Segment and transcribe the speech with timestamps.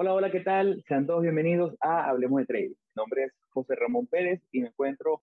[0.00, 0.80] Hola, hola, ¿qué tal?
[0.86, 2.68] Sean todos bienvenidos a Hablemos de Trading.
[2.68, 5.22] Mi nombre es José Ramón Pérez y me encuentro...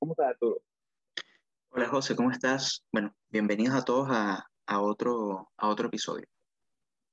[0.00, 0.60] ¿Cómo estás, Arturo?
[1.70, 2.84] Hola, José, ¿cómo estás?
[2.90, 6.26] Bueno, bienvenidos a todos a, a, otro, a otro episodio.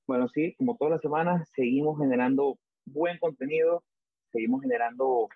[0.07, 3.83] Bueno, sí, como todas las semanas, seguimos generando buen contenido,
[4.31, 5.29] seguimos generando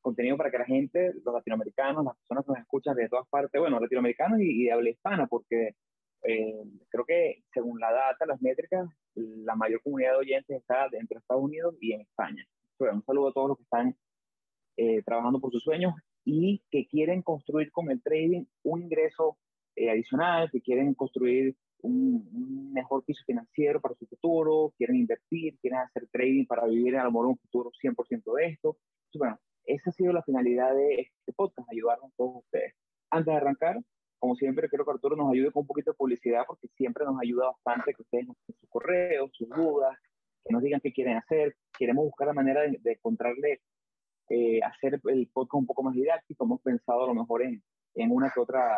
[0.00, 3.60] contenido para que la gente, los latinoamericanos, las personas que nos escuchan de todas partes,
[3.60, 5.74] bueno, latinoamericanos y, y de habla hispana, porque
[6.22, 11.18] eh, creo que según la data, las métricas, la mayor comunidad de oyentes está entre
[11.18, 12.46] Estados Unidos y en España.
[12.78, 13.96] Bueno, un saludo a todos los que están
[14.76, 19.38] eh, trabajando por sus sueños y que quieren construir con el trading un ingreso
[19.76, 25.58] eh, adicional, que quieren construir un, un, mejor piso financiero para su futuro, quieren invertir,
[25.60, 28.76] quieren hacer trading para vivir a lo mejor un futuro 100% de esto.
[29.06, 32.74] Entonces, bueno, esa ha sido la finalidad de este podcast, ayudarnos todos ustedes.
[33.10, 33.76] Antes de arrancar,
[34.20, 37.18] como siempre, quiero que Arturo nos ayude con un poquito de publicidad porque siempre nos
[37.20, 39.96] ayuda bastante que ustedes nos den sus correos, sus dudas,
[40.44, 41.56] que nos digan qué quieren hacer.
[41.76, 43.62] Queremos buscar la manera de, de encontrarle,
[44.28, 46.44] eh, hacer el podcast un poco más didáctico.
[46.44, 47.62] Hemos pensado a lo mejor en,
[47.94, 48.76] en una que otra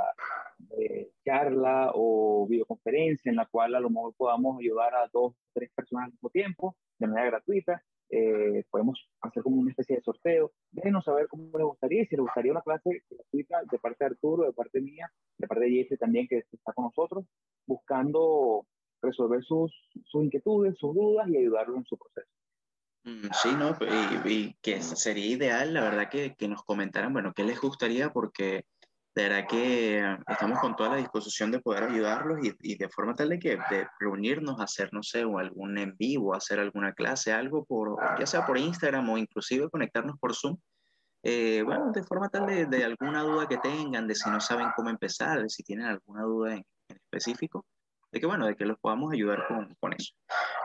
[0.78, 5.70] eh, charla o videoconferencia en la cual a lo mejor podamos ayudar a dos, tres
[5.74, 7.82] personas al mismo tiempo, de manera gratuita.
[8.14, 10.52] Eh, podemos hacer como una especie de sorteo.
[10.70, 14.44] Déjenos saber cómo les gustaría, si les gustaría una clase gratuita de parte de Arturo,
[14.44, 17.24] de parte mía, de parte de Jesse también, que está con nosotros,
[17.66, 18.66] buscando
[19.00, 19.72] resolver sus,
[20.04, 22.28] sus inquietudes, sus dudas y ayudarlos en su proceso.
[23.42, 23.76] Sí, ¿no?
[23.80, 28.12] Y, y, que sería ideal, la verdad, que, que nos comentaran, bueno, qué les gustaría,
[28.12, 28.66] porque
[29.14, 33.28] de verdad que estamos con toda la disposición de poder ayudarlos y, de forma tal
[33.28, 37.64] de que de reunirnos, hacer, no sé, o algún en vivo, hacer alguna clase, algo
[37.64, 40.56] por, ya sea por Instagram o inclusive conectarnos por Zoom.
[41.24, 44.68] Eh, bueno, de forma tal de, de, alguna duda que tengan, de si no saben
[44.74, 47.66] cómo empezar, de si tienen alguna duda en, específico,
[48.10, 50.14] de que bueno, de que los podamos ayudar con, con, eso.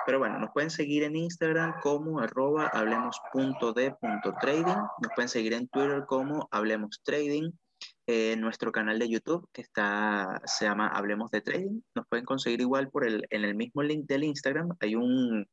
[0.06, 6.06] Pero bueno, nos pueden seguir en Instagram como arroba hablemos.de.trading, nos pueden seguir en Twitter
[6.08, 7.52] como hablemos trading,
[8.08, 11.82] eh, nuestro canal de YouTube que está, se llama Hablemos de Trading.
[11.94, 14.70] Nos pueden conseguir igual por el, en el mismo link del Instagram.
[14.80, 15.46] Hay un,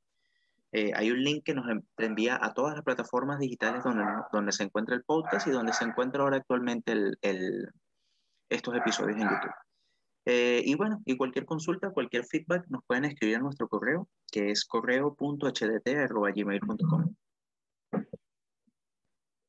[0.70, 1.66] eh, hay un link que nos
[1.98, 5.84] envía a todas las plataformas digitales donde, donde se encuentra el podcast y donde se
[5.84, 7.68] encuentra ahora actualmente el, el,
[8.48, 9.50] estos episodios en YouTube.
[10.26, 14.50] Eh, y bueno, y cualquier consulta, cualquier feedback, nos pueden escribir a nuestro correo, que
[14.50, 17.14] es correo.hdt.gmail.com.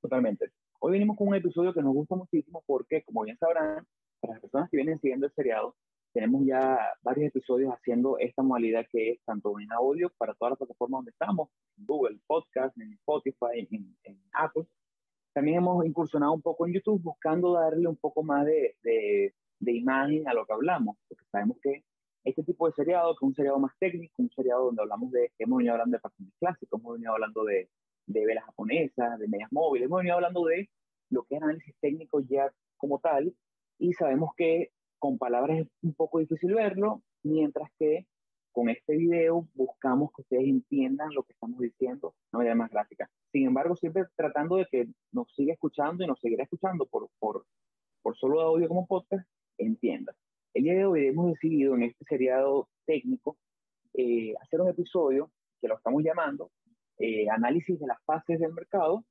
[0.01, 0.51] Totalmente.
[0.79, 3.87] Hoy venimos con un episodio que nos gusta muchísimo porque, como bien sabrán,
[4.19, 5.75] para las personas que vienen siguiendo el seriado,
[6.13, 10.59] tenemos ya varios episodios haciendo esta modalidad que es tanto en audio para todas las
[10.59, 14.65] plataformas donde estamos, en Google Podcast, en Spotify, en, en Apple.
[15.33, 19.71] También hemos incursionado un poco en YouTube buscando darle un poco más de, de, de
[19.71, 21.83] imagen a lo que hablamos, porque sabemos que
[22.23, 25.31] este tipo de seriado, que es un seriado más técnico, un seriado donde hablamos de,
[25.39, 27.69] hemos venido hablando de patrones clásicos, hemos venido hablando de,
[28.07, 30.69] de velas japonesas, de medias móviles, hemos venido hablando de
[31.09, 33.33] lo que es análisis técnico ya como tal,
[33.79, 38.05] y sabemos que con palabras es un poco difícil verlo, mientras que
[38.51, 42.71] con este video buscamos que ustedes entiendan lo que estamos diciendo de una manera más
[42.71, 43.09] gráfica.
[43.31, 47.45] Sin embargo, siempre tratando de que nos siga escuchando y nos seguirá escuchando por, por,
[48.01, 49.27] por solo audio como podcast,
[49.57, 50.15] entienda.
[50.53, 53.37] El día de hoy hemos decidido en este seriado técnico
[53.93, 56.49] eh, hacer un episodio que lo estamos llamando
[56.97, 59.05] eh, análisis de las fases del mercado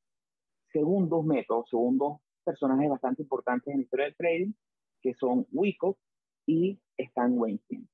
[0.72, 4.52] según dos métodos, según dos personajes bastante importantes en la historia del trading,
[5.00, 5.96] que son Wyckoff
[6.46, 7.88] y Stan Weinstein.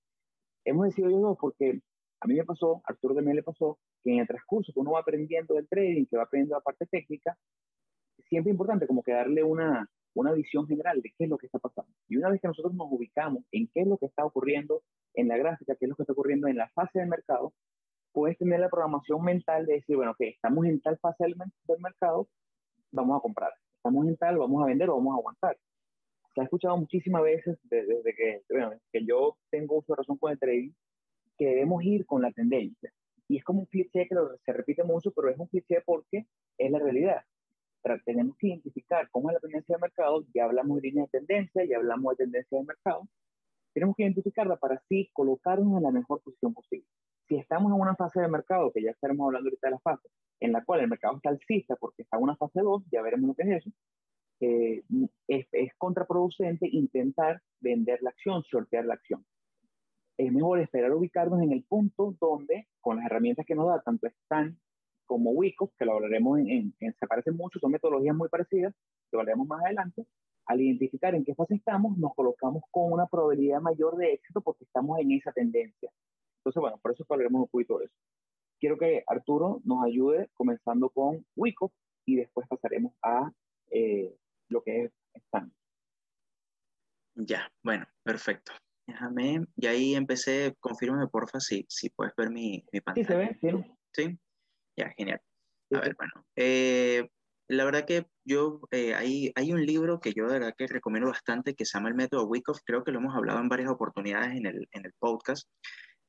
[0.65, 1.81] Hemos decidido ellos dos porque
[2.21, 4.93] a mí me pasó, a Arturo también le pasó, que en el transcurso que uno
[4.93, 7.37] va aprendiendo del trading, que va aprendiendo la parte técnica,
[8.29, 11.47] siempre es importante como que darle una, una visión general de qué es lo que
[11.47, 11.93] está pasando.
[12.09, 14.82] Y una vez que nosotros nos ubicamos en qué es lo que está ocurriendo
[15.14, 17.53] en la gráfica, qué es lo que está ocurriendo en la fase del mercado,
[18.12, 21.37] puedes tener la programación mental de decir, bueno, que estamos en tal fase del,
[21.81, 22.29] mercado,
[22.93, 23.53] vamos a comprar.
[23.77, 25.57] Estamos en tal, vamos a vender o vamos a aguantar.
[26.35, 30.19] Se ha escuchado muchísimas veces desde, desde que, bueno, que yo tengo uso de razón
[30.19, 30.73] con el trading,
[31.39, 32.93] que debemos ir con la tendencia.
[33.29, 36.27] Y es como un cliché que lo, se repite mucho, pero es un cliché porque
[36.59, 37.23] es la realidad.
[37.83, 41.19] Pero tenemos que identificar cómo es la tendencia del mercado, ya hablamos de línea de
[41.19, 43.09] tendencia, ya hablamos de tendencia del mercado,
[43.73, 46.87] tenemos que identificarla para así colocarnos en la mejor posición posible.
[47.31, 50.09] Si estamos en una fase de mercado, que ya estaremos hablando ahorita de la fase,
[50.41, 53.29] en la cual el mercado está alcista porque está en una fase 2, ya veremos
[53.29, 53.71] lo que es eso,
[54.41, 54.82] eh,
[55.29, 59.25] es, es, contraproducente intentar vender la acción, sortear la acción.
[60.19, 64.09] Es mejor esperar ubicarnos en el punto donde, con las herramientas que nos da tanto
[64.09, 64.59] Stan
[65.06, 68.75] como Wicos, que lo hablaremos en, en, en, se parecen mucho, son metodologías muy parecidas,
[69.12, 70.05] lo hablaremos más adelante,
[70.47, 74.65] al identificar en qué fase estamos, nos colocamos con una probabilidad mayor de éxito porque
[74.65, 75.93] estamos en esa tendencia.
[76.40, 77.94] Entonces, bueno, por eso hablaremos un poquito de eso.
[78.58, 81.72] Quiero que Arturo nos ayude comenzando con Wico
[82.06, 83.31] y después pasaremos a
[83.70, 84.16] eh,
[84.48, 85.52] lo que es Stan.
[87.14, 88.52] Ya, bueno, perfecto.
[88.87, 93.06] Déjame, y ahí empecé, confírmame porfa si, si puedes ver mi, mi pantalla.
[93.06, 93.75] Sí, se ve, sí.
[93.92, 94.19] Sí,
[94.76, 95.20] ya, genial.
[95.72, 97.08] A ver, bueno, eh,
[97.48, 101.10] la verdad que yo, eh, hay, hay un libro que yo de verdad que recomiendo
[101.10, 104.37] bastante que se llama El Método Wyckoff, creo que lo hemos hablado en varias oportunidades
[104.37, 105.48] en el, en el podcast.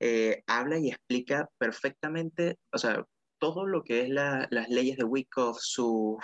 [0.04, 3.06] Eh, habla y explica perfectamente, o sea,
[3.38, 6.18] todo lo que es la, las leyes de Wyckoff, su,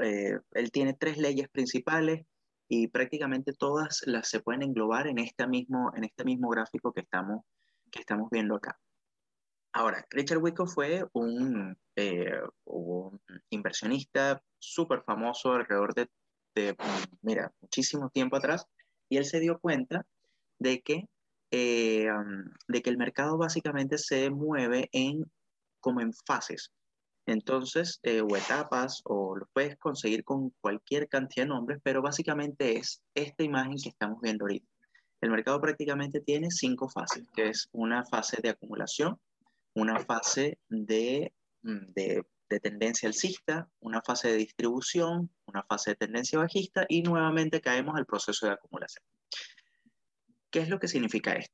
[0.00, 2.24] él tiene tres leyes principales
[2.68, 7.00] y prácticamente todas las se pueden englobar en, este mismo, en este mismo gráfico que
[7.00, 7.44] estamos,
[7.90, 8.78] que estamos viendo acá.
[9.72, 13.20] Ahora, Richard Wyckoff fue un, eh, un
[13.50, 16.08] inversionista súper famoso alrededor de,
[16.54, 16.76] de,
[17.22, 18.64] mira, muchísimo tiempo atrás,
[19.08, 20.06] y él se dio cuenta
[20.60, 21.08] de que,
[21.56, 22.08] eh,
[22.66, 25.24] de que el mercado básicamente se mueve en,
[25.78, 26.72] como en fases.
[27.26, 32.76] Entonces, eh, o etapas, o lo puedes conseguir con cualquier cantidad de nombres, pero básicamente
[32.76, 34.66] es esta imagen que estamos viendo ahorita.
[35.20, 39.20] El mercado prácticamente tiene cinco fases, que es una fase de acumulación,
[39.74, 45.96] una fase de, mm, de, de tendencia alcista, una fase de distribución, una fase de
[45.96, 49.04] tendencia bajista y nuevamente caemos al proceso de acumulación.
[50.54, 51.52] ¿Qué es lo que significa esto?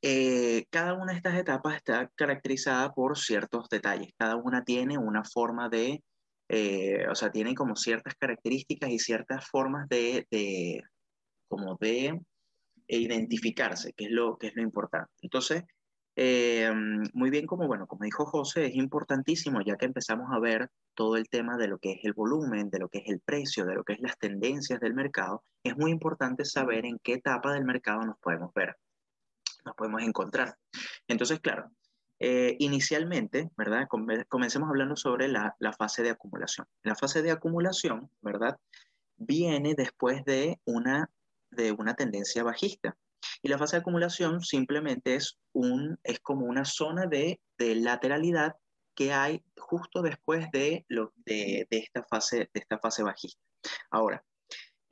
[0.00, 4.12] Eh, cada una de estas etapas está caracterizada por ciertos detalles.
[4.16, 6.00] Cada una tiene una forma de,
[6.48, 10.84] eh, o sea, tiene como ciertas características y ciertas formas de, de,
[11.48, 12.20] como de
[12.86, 15.10] identificarse, que es lo, que es lo importante.
[15.22, 15.64] Entonces,
[16.22, 16.70] eh,
[17.14, 21.16] muy bien, como bueno, como dijo José, es importantísimo ya que empezamos a ver todo
[21.16, 23.74] el tema de lo que es el volumen, de lo que es el precio, de
[23.74, 27.64] lo que es las tendencias del mercado, es muy importante saber en qué etapa del
[27.64, 28.76] mercado nos podemos ver
[29.64, 30.56] nos podemos encontrar.
[31.08, 31.70] Entonces, claro,
[32.18, 33.88] eh, inicialmente, ¿verdad?
[34.28, 36.66] Comencemos hablando sobre la, la, fase de acumulación.
[36.82, 38.58] La fase de acumulación, ¿verdad?
[39.16, 41.10] Viene después de una,
[41.50, 42.96] de una tendencia bajista.
[43.42, 48.56] Y la fase de acumulación simplemente es, un, es como una zona de, de lateralidad
[48.94, 53.40] que hay justo después de, lo, de, de, esta fase, de esta fase bajista.
[53.90, 54.22] Ahora,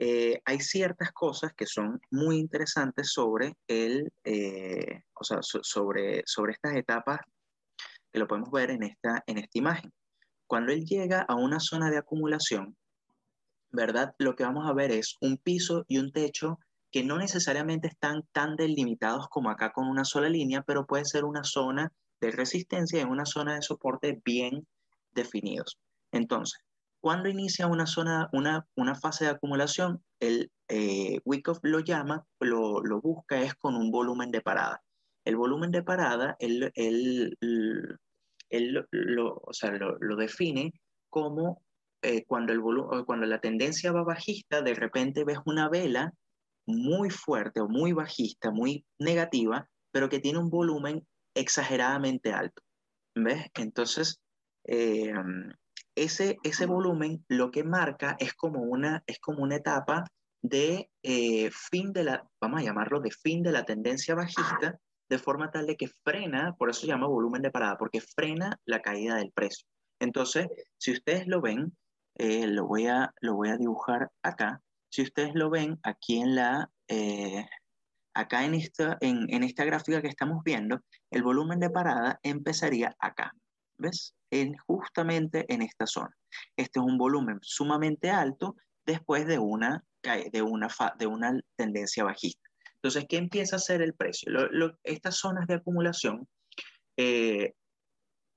[0.00, 6.53] eh, hay ciertas cosas que son muy interesantes sobre, el, eh, o sea, sobre, sobre
[6.53, 7.19] estas etapas
[8.12, 9.93] que lo podemos ver en esta, en esta imagen.
[10.47, 12.77] Cuando él llega a una zona de acumulación,
[13.71, 14.15] ¿verdad?
[14.19, 18.23] Lo que vamos a ver es un piso y un techo que no necesariamente están
[18.32, 23.00] tan delimitados como acá con una sola línea, pero puede ser una zona de resistencia
[23.00, 24.67] y una zona de soporte bien
[25.12, 25.79] definidos.
[26.12, 26.61] Entonces,
[27.00, 32.82] cuando inicia una zona, una, una fase de acumulación, el eh, Wyckoff lo llama, lo,
[32.82, 34.82] lo, busca es con un volumen de parada.
[35.25, 37.37] El volumen de parada, él, él,
[38.50, 40.73] él lo, o sea, lo, lo, define
[41.08, 41.62] como
[42.02, 42.61] eh, cuando, el
[43.05, 46.12] cuando la tendencia va bajista, de repente ves una vela
[46.69, 52.63] muy fuerte o muy bajista, muy negativa, pero que tiene un volumen exageradamente alto.
[53.17, 53.46] ¿Ves?
[53.55, 54.20] Entonces,
[54.65, 55.13] eh,
[55.96, 60.05] ese, ese volumen lo que marca es como una, es como una etapa
[60.43, 65.19] de eh, fin de la, vamos a llamarlo de fin de la tendencia bajista, de
[65.19, 68.82] forma tal de que frena, por eso se llama volumen de parada, porque frena la
[68.82, 69.67] caída del precio.
[70.01, 70.46] Entonces,
[70.77, 71.77] si ustedes lo ven,
[72.17, 74.60] eh, lo, voy a, lo voy a dibujar acá.
[74.91, 77.47] Si ustedes lo ven aquí en la, eh,
[78.15, 80.81] acá en esta, en, en esta gráfica que estamos viendo,
[81.11, 83.33] el volumen de parada empezaría acá.
[83.79, 84.15] ¿Ves?
[84.31, 86.15] En, justamente en esta zona.
[86.57, 89.85] Este es un volumen sumamente alto después de una,
[90.33, 90.69] de una,
[90.99, 92.49] de una tendencia bajista.
[92.83, 94.33] Entonces, ¿qué empieza a ser el precio?
[94.33, 96.27] Lo, lo, estas zonas de acumulación
[96.97, 97.55] eh,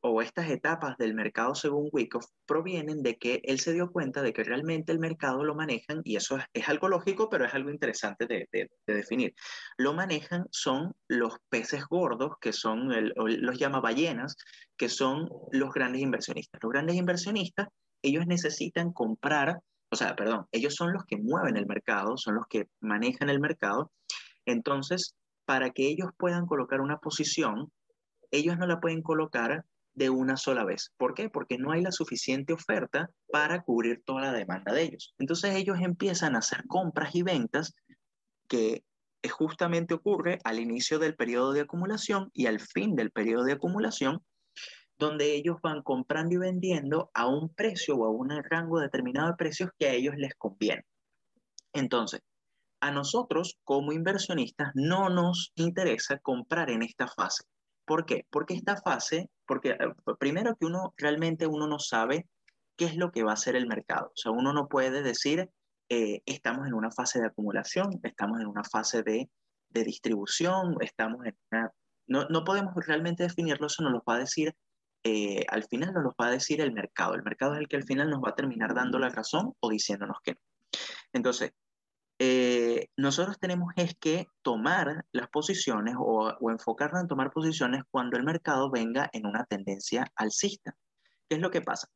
[0.01, 4.33] o estas etapas del mercado según Wyckoff provienen de que él se dio cuenta de
[4.33, 8.25] que realmente el mercado lo manejan, y eso es, algo lógico, pero es algo interesante
[8.25, 9.33] de, de, de, definir.
[9.77, 14.35] Lo manejan son los peces gordos, que son, los llama ballenas,
[14.75, 16.59] que son los grandes inversionistas.
[16.63, 17.67] Los grandes inversionistas,
[18.01, 19.59] ellos necesitan comprar,
[19.91, 23.39] o sea, perdón, ellos son los que mueven el mercado, son los que manejan el
[23.39, 23.91] mercado.
[24.45, 25.15] Entonces,
[25.45, 27.71] para que ellos puedan colocar una posición,
[28.31, 30.91] ellos no la pueden colocar de una sola vez.
[30.97, 31.29] ¿Por qué?
[31.29, 35.13] Porque no hay la suficiente oferta para cubrir toda la demanda de ellos.
[35.19, 37.73] Entonces ellos empiezan a hacer compras y ventas
[38.47, 38.83] que
[39.29, 44.23] justamente ocurre al inicio del periodo de acumulación y al fin del periodo de acumulación,
[44.97, 49.35] donde ellos van comprando y vendiendo a un precio o a un rango determinado de
[49.35, 50.83] precios que a ellos les conviene.
[51.73, 52.21] Entonces,
[52.81, 57.43] a nosotros como inversionistas no nos interesa comprar en esta fase
[57.91, 58.25] ¿Por qué?
[58.29, 59.77] Porque esta fase, porque eh,
[60.17, 62.25] primero que uno realmente uno no sabe
[62.77, 64.13] qué es lo que va a hacer el mercado.
[64.15, 65.49] O sea, uno no puede decir,
[65.89, 69.29] eh, estamos en una fase de acumulación, estamos en una fase de,
[69.71, 71.69] de distribución, estamos en una...
[72.07, 74.55] No, no, podemos realmente definirlo, eso nos lo va a decir,
[75.03, 77.15] eh, al final nos lo va a decir el mercado.
[77.15, 79.69] El mercado es el que al final nos va a terminar dando la razón o
[79.69, 80.39] diciéndonos que no.
[81.11, 81.51] Entonces,
[82.23, 88.15] eh, nosotros tenemos es que tomar las posiciones o, o, enfocarnos en tomar posiciones cuando
[88.15, 90.75] el mercado venga en una tendencia alcista.
[91.27, 91.87] ¿Qué es lo que pasa?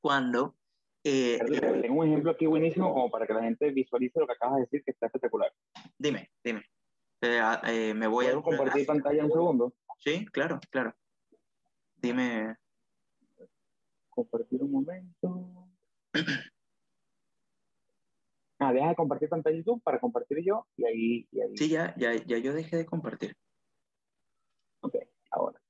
[0.00, 0.56] Cuando...
[1.04, 1.38] Eh,
[1.82, 4.62] Tengo un ejemplo aquí buenísimo como para que la gente visualice lo que acabas de
[4.62, 5.52] decir, que está espectacular.
[5.98, 6.64] Dime, dime.
[7.20, 8.40] Eh, eh, me voy a...
[8.40, 9.74] compartir pantalla un segundo?
[9.98, 10.94] Sí, claro, claro.
[11.96, 12.56] Dime.
[14.08, 15.68] Compartir un momento.
[18.58, 21.56] Ah, deja de compartir pantalla YouTube para compartir yo y ahí, y ahí.
[21.56, 23.36] Sí, ya, ya, ya yo dejé de compartir.
[24.80, 24.96] Ok,
[25.30, 25.60] ahora.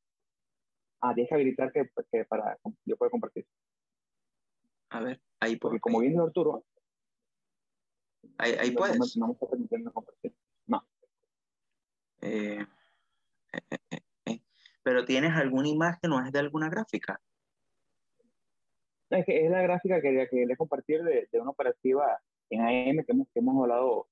[1.01, 3.47] Ah, deja habilitar que, que para yo pueda compartir.
[4.91, 6.65] A ver, ahí Porque como viene Arturo.
[8.39, 9.17] Ahí, ahí puedes.
[9.17, 10.35] No, me está permitiendo compartir.
[10.67, 10.87] No.
[12.21, 12.65] Eh,
[13.53, 14.41] eh, eh, eh,
[14.83, 17.21] Pero tienes alguna imagen o es de alguna gráfica.
[19.11, 23.13] Es que es la gráfica que quería compartir de, de una operativa en AM que
[23.13, 24.07] hemos, que hemos hablado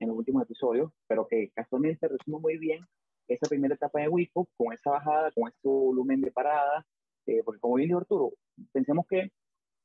[0.00, 2.84] en los últimos episodios, pero que casualmente resume muy bien
[3.28, 6.86] esa primera etapa de Wico con esa bajada, con ese volumen de parada,
[7.26, 8.32] eh, porque como bien dijo Arturo,
[8.72, 9.30] pensemos que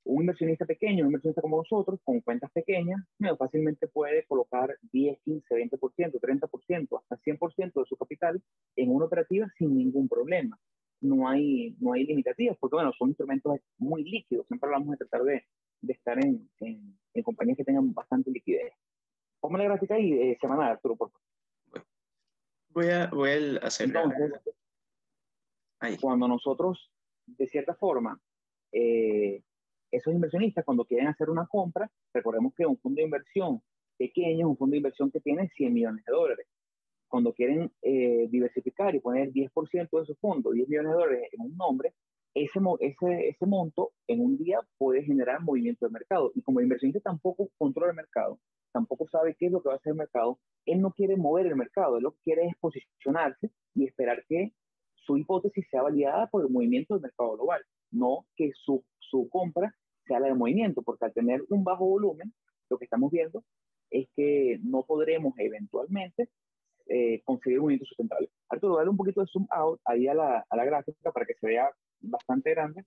[0.03, 3.01] un inversionista pequeño, un inversionista como nosotros, con cuentas pequeñas,
[3.38, 8.41] fácilmente puede colocar 10, 15, 20%, 30%, hasta 100% de su capital
[8.75, 10.58] en una operativa sin ningún problema.
[11.01, 15.24] No hay, no hay limitativas, porque bueno, son instrumentos muy líquidos, siempre hablamos de tratar
[15.24, 15.43] de,
[15.81, 18.73] de estar en, en, en, compañías que tengan bastante liquidez.
[19.39, 21.85] Ponme la gráfica ahí eh, semanal, Arturo, por favor.
[22.69, 23.29] Voy a, voy
[23.61, 23.87] a hacer.
[23.87, 24.31] Entonces,
[25.79, 25.97] ahí.
[25.97, 26.91] cuando nosotros,
[27.25, 28.19] de cierta forma,
[28.71, 29.43] eh,
[29.91, 33.61] esos inversionistas, cuando quieren hacer una compra, recordemos que un fondo de inversión
[33.97, 36.47] pequeño es un fondo de inversión que tiene 100 millones de dólares.
[37.07, 41.41] Cuando quieren eh, diversificar y poner 10% de su fondo, 10 millones de dólares en
[41.41, 41.93] un nombre,
[42.33, 46.31] ese, ese, ese monto en un día puede generar movimiento de mercado.
[46.35, 48.39] Y como el inversionista tampoco controla el mercado,
[48.71, 51.47] tampoco sabe qué es lo que va a hacer el mercado, él no quiere mover
[51.47, 54.53] el mercado, él lo que quiere es posicionarse y esperar que
[54.95, 57.61] su hipótesis sea validada por el movimiento del mercado global,
[57.91, 59.73] no que su, su compra
[60.05, 62.33] sea la del movimiento, porque al tener un bajo volumen,
[62.69, 63.43] lo que estamos viendo
[63.89, 66.29] es que no podremos eventualmente
[66.88, 68.29] eh, conseguir movimientos sustentables.
[68.50, 71.33] Arturo, dale un poquito de zoom out ahí a la, a la gráfica para que
[71.33, 71.69] se vea
[72.01, 72.86] bastante grande.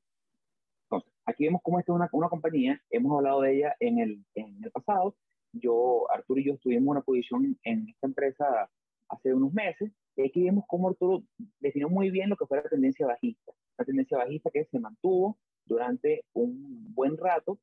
[0.84, 4.24] Entonces, aquí vemos cómo esta es una, una compañía, hemos hablado de ella en el,
[4.34, 5.14] en el pasado.
[5.52, 8.68] Yo, Arturo y yo estuvimos una posición en esta empresa
[9.08, 9.92] hace unos meses.
[10.16, 11.22] Y aquí vemos cómo Arturo
[11.60, 13.52] definió muy bien lo que fue la tendencia bajista.
[13.78, 17.58] La tendencia bajista que se mantuvo durante un buen rato.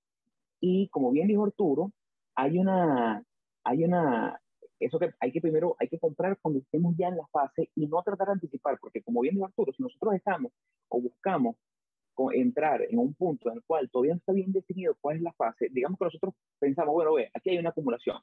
[0.60, 1.92] Y como bien dijo Arturo,
[2.36, 3.24] hay una,
[3.64, 4.40] hay una,
[4.80, 7.88] eso que hay que primero, hay que comprar cuando estemos ya en la fase y
[7.88, 10.52] no tratar de anticipar, porque como bien dijo Arturo, si nosotros estamos
[10.92, 11.56] o buscamos
[12.34, 15.34] entrar en un punto en el cual todavía no está bien definido cuál es la
[15.34, 18.18] fase, digamos que nosotros pensamos, bueno, ve, aquí hay una acumulación,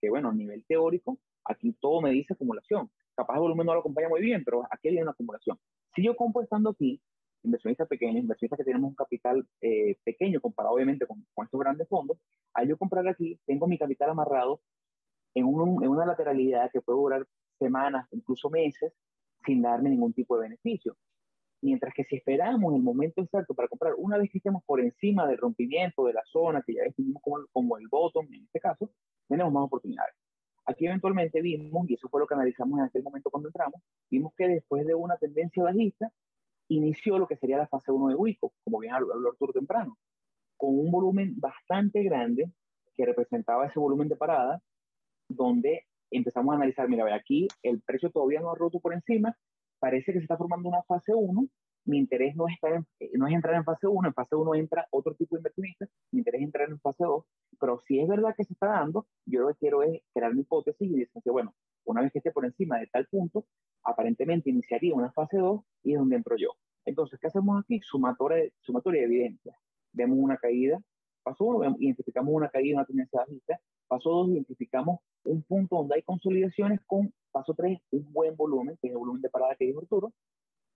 [0.00, 2.90] que bueno, a nivel teórico, aquí todo me dice acumulación.
[3.14, 5.58] Capaz el volumen no lo acompaña muy bien, pero aquí hay una acumulación.
[5.94, 7.00] Si yo compro estando aquí,
[7.42, 11.88] inversionistas pequeños, inversionistas que tenemos un capital eh, pequeño comparado obviamente con, con, estos grandes
[11.88, 12.18] fondos,
[12.54, 14.60] al yo comprar aquí, tengo mi capital amarrado
[15.34, 17.26] en, un, en una lateralidad que puede durar
[17.58, 18.92] semanas, incluso meses,
[19.44, 20.96] sin darme ningún tipo de beneficio.
[21.60, 25.26] Mientras que si esperamos el momento exacto para comprar, una vez que estemos por encima
[25.26, 28.90] del rompimiento de la zona, que ya definimos como, como el bottom en este caso,
[29.26, 30.14] tenemos más oportunidades.
[30.66, 34.32] Aquí eventualmente vimos, y eso fue lo que analizamos en aquel momento cuando entramos, vimos
[34.36, 36.12] que después de una tendencia bajista,
[36.68, 39.98] inició lo que sería la fase 1 de Wico, como bien habló Arturo temprano,
[40.56, 42.52] con un volumen bastante grande
[42.96, 44.60] que representaba ese volumen de parada,
[45.28, 49.36] donde empezamos a analizar, mira, aquí el precio todavía no ha roto por encima,
[49.78, 51.48] parece que se está formando una fase 1,
[51.84, 54.54] mi interés no es, estar en, no es entrar en fase 1, en fase 1
[54.56, 57.24] entra otro tipo de inversionista, mi interés es entrar en fase 2,
[57.58, 60.42] pero si es verdad que se está dando, yo lo que quiero es crear mi
[60.42, 61.54] hipótesis y decir, bueno,
[61.84, 63.46] una vez que esté por encima de tal punto,
[63.84, 66.50] aparentemente iniciaría una fase 2 y es donde entro yo.
[66.84, 67.80] Entonces, ¿qué hacemos aquí?
[67.82, 69.56] Sumatoria, sumatoria de evidencia.
[69.92, 70.78] Vemos una caída,
[71.22, 76.02] paso 1, identificamos una caída, una tendencia bajista, paso 2, identificamos un punto donde hay
[76.02, 79.80] consolidaciones con paso 3, un buen volumen, que es el volumen de parada que dijo
[79.80, 80.12] Arturo.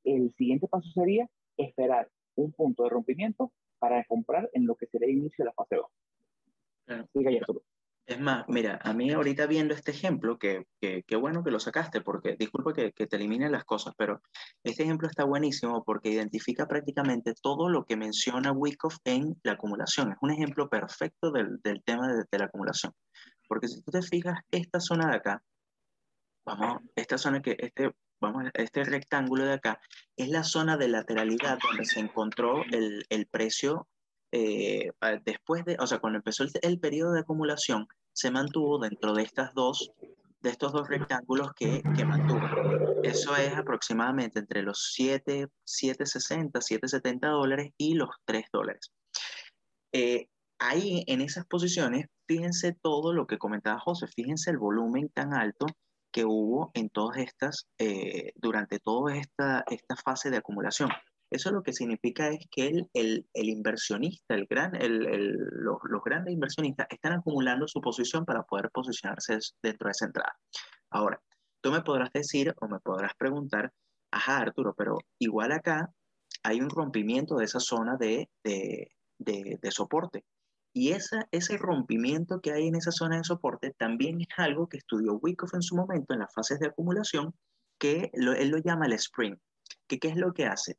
[0.04, 5.09] El siguiente paso sería esperar un punto de rompimiento para comprar en lo que sería
[5.09, 5.87] el inicio de la fase 2.
[6.87, 7.09] Claro.
[7.12, 7.62] Siga, Arturo.
[8.05, 10.67] Es más, mira, a mí ahorita viendo este ejemplo, que,
[11.21, 14.21] bueno que lo sacaste, porque disculpa que, te elimine las cosas, pero
[14.65, 20.13] este ejemplo está buenísimo porque identifica prácticamente todo lo que menciona Wyckoff en la acumulación.
[20.13, 22.93] Es un ejemplo perfecto del, tema de, la acumulación.
[23.47, 25.43] Porque si tú te fijas, esta zona de acá,
[26.45, 29.81] vamos, esta zona que, este, vamos, este rectángulo de acá,
[30.17, 33.87] es la zona de lateralidad donde se encontró el precio
[34.33, 34.91] eh,
[35.25, 39.53] después de, o sea, cuando empezó el, periodo de acumulación, se mantuvo dentro de estas
[39.55, 39.93] dos,
[40.41, 42.41] de estos dos rectángulos que, que mantuvo.
[43.03, 48.91] Eso es aproximadamente entre los 7, 7.60, 7.70 dólares y los 3 dólares.
[49.93, 55.35] Eh, ahí, en esas posiciones, fíjense todo lo que comentaba José, fíjense el volumen tan
[55.35, 55.67] alto
[56.11, 60.91] que hubo en todas estas, eh, durante toda esta, esta fase de acumulación.
[61.33, 66.05] Eso lo que significa es que el, el, el inversionista, el gran, el, los, los,
[66.05, 70.37] grandes inversionistas están acumulando su posición para poder posicionarse dentro de esa entrada.
[70.91, 71.21] Ahora,
[71.62, 73.73] tú me podrás decir o me podrás preguntar,
[74.11, 75.91] ajá Arturo, pero igual acá
[76.43, 80.25] hay un rompimiento de esa zona de, de, de, de soporte.
[80.75, 84.79] Y esa, ese rompimiento que hay en esa zona de soporte también es algo que
[84.79, 87.35] estudió Wyckoff en su momento en las fases de acumulación,
[87.79, 89.37] que lo, él lo llama el spring.
[89.87, 90.79] ¿Qué es lo que hace?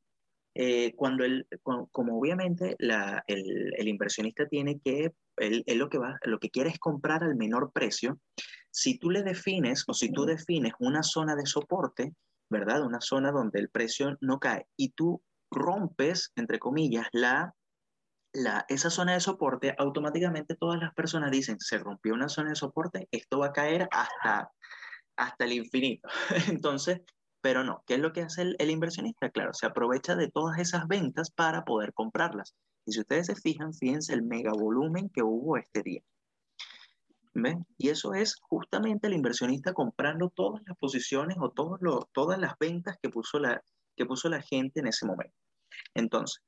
[0.55, 5.97] Eh, cuando él, como obviamente la, el, el, inversionista tiene que, él, él, lo, que
[5.97, 8.19] va, lo que quiere es comprar al menor precio,
[8.69, 12.13] si tú le defines o si tú defines una zona de soporte,
[12.49, 12.83] ¿verdad?
[12.83, 17.55] Una zona donde el precio no cae y tú rompes, entre comillas, la,
[18.33, 22.55] la, esa zona de soporte, automáticamente todas las personas dicen, se rompió una zona de
[22.55, 24.51] soporte, esto va a caer hasta,
[25.15, 26.07] hasta el infinito.
[26.49, 27.01] Entonces,
[27.43, 29.29] pero no, ¿qué es lo que hace el, inversionista?
[29.29, 32.55] Claro, se aprovecha de todas esas ventas para poder comprarlas.
[32.85, 36.01] Y si ustedes se fijan, fíjense el mega volumen que hubo este día.
[37.33, 37.67] ¿Ven?
[37.77, 43.09] Y eso es justamente el inversionista comprando todas las posiciones o todas las ventas que
[43.09, 43.61] puso, la,
[43.97, 45.35] que puso la gente en ese momento.
[45.95, 46.41] Entonces,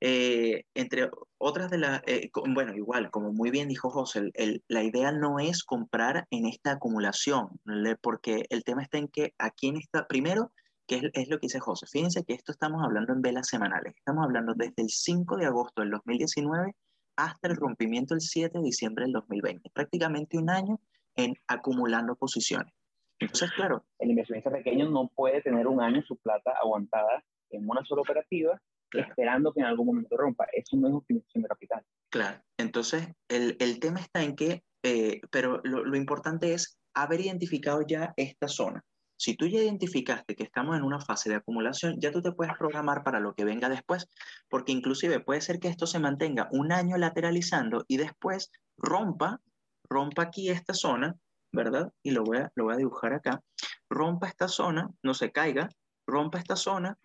[0.00, 4.30] eh, entre otras de las, eh, bueno, igual, como muy bien dijo José,
[4.68, 7.60] la idea no es comprar en esta acumulación,
[8.00, 10.52] porque el tema está en que aquí en esta, primero,
[10.86, 13.94] que es, es, lo que dice José, fíjense que esto estamos hablando en velas semanales,
[13.96, 16.74] estamos hablando desde el 5 de agosto del 2019
[17.16, 20.80] hasta el rompimiento el 7 de diciembre del 2020, prácticamente un año
[21.16, 22.72] en acumulando posiciones.
[23.18, 23.84] Entonces, claro.
[23.98, 28.58] El inversionista pequeño no puede tener un año su plata aguantada en una sola operativa
[28.92, 30.46] esperando que en algún momento rompa.
[30.52, 31.84] Eso no es optimización de capital.
[32.10, 37.20] Claro, entonces el, el tema está en que, eh, pero lo, lo, importante es haber
[37.20, 38.84] identificado ya esta zona.
[39.16, 42.56] Si tú ya identificaste que estamos en una fase de acumulación, ya tú te puedes
[42.56, 44.08] programar para lo que venga después,
[44.48, 49.40] porque inclusive puede ser que esto se mantenga un año lateralizando y después rompa,
[49.88, 51.16] rompa aquí esta zona,
[51.52, 51.92] ¿verdad?
[52.02, 53.42] Y lo voy a, lo voy a dibujar acá,
[53.90, 55.68] rompa esta zona, no se caiga,
[56.06, 56.98] rompa esta zona,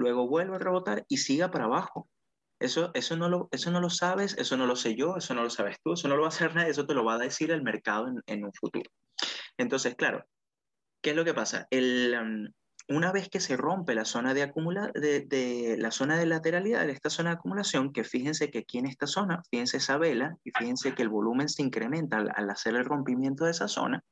[0.00, 2.08] luego vuelve a rebotar y siga para abajo.
[2.58, 5.42] Eso, eso, no lo, eso no lo sabes, eso no lo sé yo, eso no
[5.42, 7.18] lo sabes tú, eso no lo va a hacer nadie, eso te lo va a
[7.18, 8.90] decir el mercado en, en un futuro.
[9.56, 10.24] Entonces, claro,
[11.02, 11.66] ¿qué es lo que pasa?
[11.70, 12.52] El, um,
[12.90, 16.92] una vez que se rompe la zona de, acumula, de, la zona de lateralidad de
[16.92, 20.50] esta zona de acumulación, que fíjense que aquí en esta zona, fíjense esa vela y
[20.50, 24.02] fíjense que el volumen se incrementa al hacer el rompimiento de esa zona,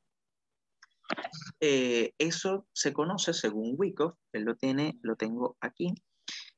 [1.59, 5.93] eh, eso se conoce según Wyckoff, él lo tiene, lo tengo aquí,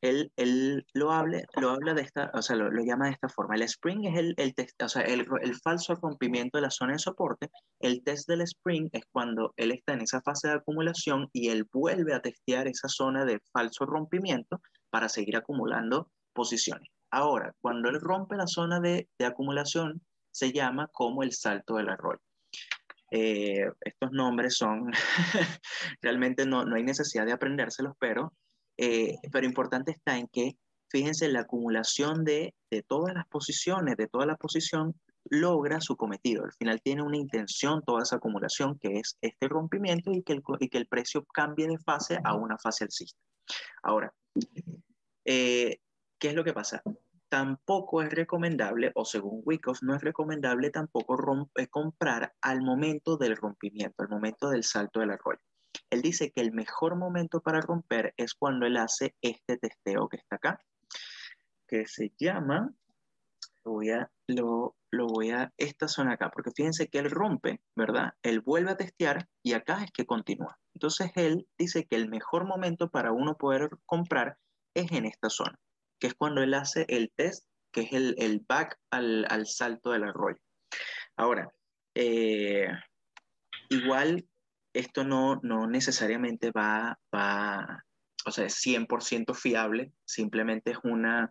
[0.01, 3.55] él, él lo, habla, lo habla de esta, o sea, lo, llama de esta forma.
[3.55, 5.25] El spring es el, el, test, o sea, el,
[5.63, 7.49] falso rompimiento de la zona de soporte.
[7.79, 11.67] El test del spring es cuando él está en esa fase de acumulación y él
[11.71, 14.59] vuelve a testear esa zona de falso rompimiento
[14.89, 16.89] para seguir acumulando posiciones.
[17.11, 22.21] Ahora, cuando él rompe la zona de acumulación, se llama como el salto del arroyo.
[23.12, 24.91] Eh, estos nombres son,
[26.02, 28.34] realmente no, no, hay necesidad de aprendérselos, pero,
[28.78, 30.54] eh, pero importante está en que,
[30.89, 34.95] fíjense, la acumulación de, de todas las posiciones, de toda la posición,
[35.30, 36.45] logra su cometido.
[36.45, 40.41] Al final tiene una intención toda esa acumulación, que es este rompimiento y que el,
[40.60, 43.19] y que el precio cambie de fase a una fase alcista.
[43.84, 44.13] Ahora,
[45.26, 45.80] eh,
[46.17, 46.82] ¿qué es lo que pasa?
[47.31, 53.37] Tampoco es recomendable, o según Wyckoff, no es recomendable tampoco romper, comprar al momento del
[53.37, 55.39] rompimiento, al momento del salto del arroyo.
[55.89, 60.17] Él dice que el mejor momento para romper es cuando él hace este testeo que
[60.17, 60.59] está acá,
[61.69, 62.73] que se llama,
[63.63, 63.91] voy
[64.27, 68.11] lo, lo voy a, esta zona acá, porque fíjense que él rompe, ¿verdad?
[68.23, 70.59] Él vuelve a testear y acá es que continúa.
[70.73, 74.37] Entonces él dice que el mejor momento para uno poder comprar
[74.73, 75.57] es en esta zona
[76.01, 79.91] que es cuando él hace el test, que es el, el back al, al salto
[79.91, 80.41] del arroyo.
[81.15, 81.49] Ahora,
[81.93, 82.67] Eh,
[83.69, 84.25] igual,
[84.73, 87.83] esto no, no necesariamente va, va,
[88.25, 91.29] o sea, es 100% fiable, simplemente es una,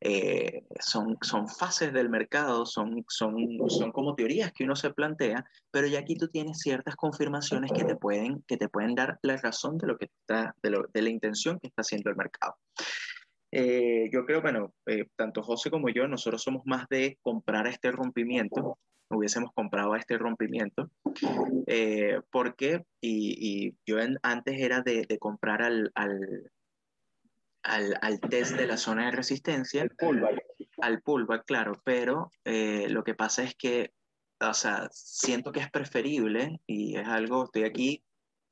[0.00, 3.34] eh, son, son fases del mercado, son, son,
[3.68, 7.84] son como teorías que uno se plantea, pero ya aquí tú tienes ciertas confirmaciones que
[7.84, 11.00] te pueden, que te pueden dar la razón de, lo que está, de, lo, de
[11.02, 12.56] la intención que está haciendo el mercado.
[13.56, 17.92] Eh, yo creo, bueno, eh, tanto José como yo, nosotros somos más de comprar este
[17.92, 20.90] rompimiento, hubiésemos comprado este rompimiento,
[21.68, 26.50] eh, porque, y, y, yo antes era de, de comprar al, al,
[27.62, 30.42] al, al, test de la zona de resistencia, al pullback,
[30.80, 33.92] al pullback claro, pero lo que pasa es que,
[34.40, 38.02] o sea, siento que es preferible, y es algo, estoy aquí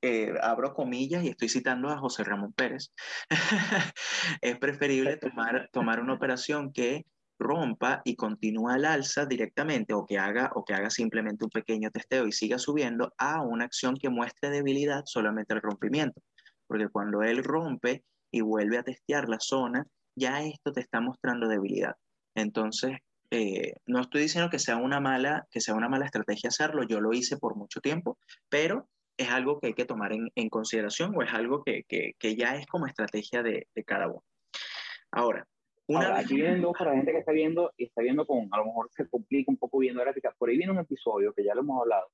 [0.05, 2.93] eh, abro comillas y estoy citando a José Ramón Pérez,
[4.41, 7.07] es preferible tomar, tomar una operación que
[7.39, 11.91] rompa y continúe al alza directamente o que, haga, o que haga simplemente un pequeño
[11.91, 16.23] testeo y siga subiendo a una acción que muestre debilidad solamente el rompimiento.
[16.67, 21.49] Porque cuando él rompe y vuelve a testear la zona, ya esto te está mostrando
[21.49, 21.95] debilidad.
[22.35, 22.93] Entonces,
[23.31, 27.01] eh, no estoy diciendo que sea una mala, que sea una mala estrategia hacerlo, yo
[27.01, 31.14] lo hice por mucho tiempo, pero es algo que hay que tomar en, en consideración
[31.16, 34.22] o es algo que, que, que, ya es como estrategia de, de cada uno.
[35.11, 35.46] Ahora,
[35.87, 38.48] una Ahora, aquí vienen dos para la gente que está viendo y está viendo con,
[38.51, 40.35] a lo mejor se complica un poco viendo gráfica.
[40.38, 42.07] Por ahí viene un episodio que ya lo hemos hablado,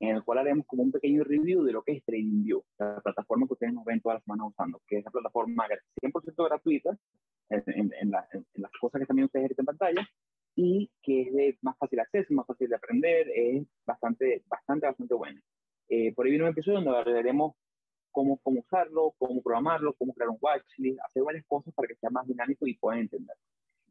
[0.00, 3.46] en el cual haremos como un pequeño review de lo que es TradingView, la plataforma
[3.46, 5.66] que ustedes nos ven todas las semanas usando, que es la plataforma
[6.02, 6.96] 100% gratuita
[7.50, 10.08] en, en, en, la, en, las cosas que también ustedes ven en pantalla
[10.56, 15.14] y que es de más fácil acceso, más fácil de aprender, es bastante, bastante, bastante
[15.14, 15.40] buena.
[15.90, 17.56] Eh, por ahí viene un episodio donde hablaremos
[18.12, 22.10] cómo, cómo usarlo, cómo programarlo, cómo crear un watchlist, hacer varias cosas para que sea
[22.10, 23.36] más dinámico y puedan entender.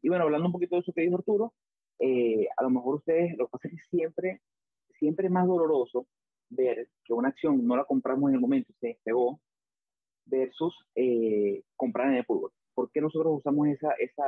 [0.02, 1.52] Y bueno, hablando un poquito de eso que dijo Arturo,
[1.98, 4.40] eh, a lo mejor ustedes, lo que pasa es que siempre,
[4.98, 6.06] siempre es más doloroso
[6.48, 9.38] ver que una acción no la compramos en el momento, se despegó,
[10.24, 12.52] versus eh, comprar en el fútbol.
[12.74, 14.24] ¿Por qué nosotros usamos esa, esa,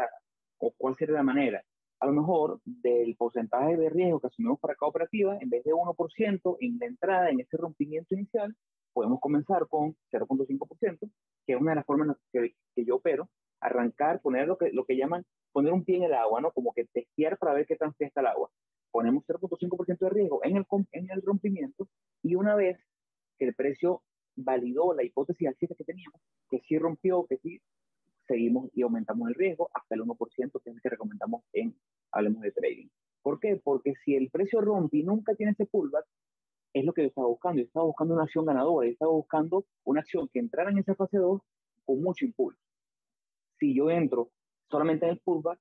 [0.58, 1.64] o cuál sería la manera?
[2.02, 5.70] A lo mejor del porcentaje de riesgo que asumimos para cada operativa, en vez de
[5.70, 8.56] 1% en la entrada, en ese rompimiento inicial,
[8.92, 10.98] podemos comenzar con 0.5%,
[11.46, 13.28] que es una de las formas que, que, yo opero,
[13.60, 16.50] arrancar, poner lo que, lo que llaman, poner un pie en el agua, ¿no?
[16.50, 18.50] Como que testear para ver qué tan fría está el agua.
[18.90, 21.86] Ponemos 0.5% de riesgo en el, en el rompimiento
[22.20, 22.80] y una vez
[23.38, 24.02] que el precio
[24.34, 27.60] validó la hipótesis alcista que teníamos, que sí rompió, que sí
[28.26, 30.16] seguimos y aumentamos el riesgo hasta el 1%,
[30.62, 31.76] que es el que recomendamos en
[32.12, 32.88] Hablemos de Trading.
[33.22, 33.60] ¿Por qué?
[33.62, 36.04] Porque si el precio rompe y nunca tiene ese pullback,
[36.74, 37.60] es lo que yo estaba buscando.
[37.60, 40.94] Yo estaba buscando una acción ganadora, yo estaba buscando una acción que entrara en esa
[40.94, 41.40] fase 2
[41.84, 42.60] con mucho impulso.
[43.58, 44.30] Si yo entro
[44.70, 45.58] solamente en el pullback,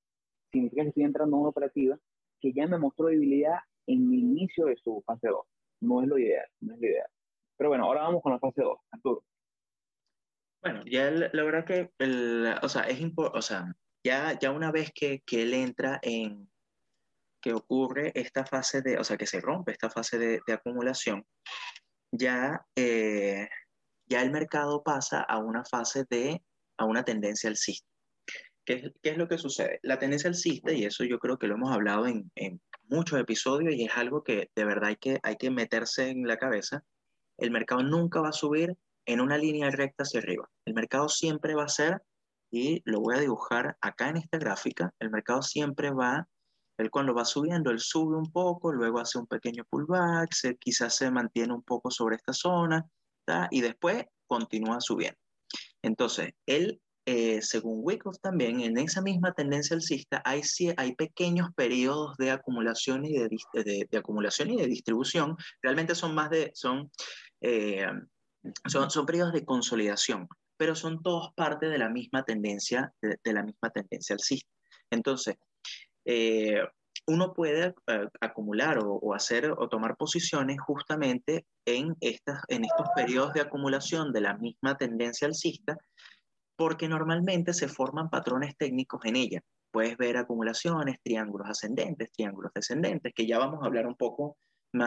[0.52, 1.98] significa que estoy entrando en una operativa
[2.40, 5.46] que ya me mostró debilidad en el inicio de su fase 2.
[5.82, 7.08] No es lo ideal, no es lo ideal.
[7.58, 8.78] Pero bueno, ahora vamos con la fase 2.
[8.92, 9.24] Arturo.
[10.62, 14.92] Bueno, ya la verdad que, el, o sea, es o sea, ya, ya una vez
[14.94, 16.52] que, que, él entra en,
[17.42, 21.26] que ocurre esta fase de, o sea, que se rompe esta fase de, acumulación,
[22.12, 23.50] ya, eh,
[24.06, 26.44] ya el mercado pasa a una fase de,
[26.78, 27.88] a una tendencia alcista.
[28.64, 29.80] ¿Qué, ¿Qué, es lo que sucede?
[29.82, 33.74] La tendencia alcista, y eso yo creo que lo hemos hablado en, en muchos episodios
[33.74, 36.84] y es algo que de verdad hay que, hay que meterse en la cabeza,
[37.40, 40.50] el mercado nunca va a subir en una línea recta hacia arriba.
[40.66, 42.02] El mercado siempre va a ser,
[42.52, 46.28] y lo voy a dibujar acá en esta gráfica, el mercado siempre va,
[46.78, 50.96] él cuando va subiendo, él sube un poco, luego hace un pequeño pullback, se, quizás
[50.96, 52.86] se mantiene un poco sobre esta zona,
[53.50, 55.18] y después continúa subiendo.
[55.82, 60.42] Entonces, él, eh, según Wyckoff también, en esa misma tendencia alcista, hay,
[60.78, 66.52] hay pequeños periodos de acumulación y de, acumulación y de distribución, realmente son más de,
[66.54, 66.92] son...
[67.42, 67.86] Eh,
[68.68, 70.28] son, son periodos de consolidación,
[70.58, 74.50] pero son todos parte de la misma tendencia, de, la misma tendencia alcista.
[74.90, 75.36] Entonces,
[76.06, 76.62] eh,
[77.08, 83.34] uno puede uh, acumular o, hacer o tomar posiciones justamente en, estas, en estos periodos
[83.34, 85.78] de acumulación de la misma tendencia alcista,
[86.56, 89.42] porque normalmente se forman patrones técnicos en ella.
[89.72, 94.38] Puedes ver acumulaciones, triángulos ascendentes, triángulos descendentes, que ya vamos a hablar un poco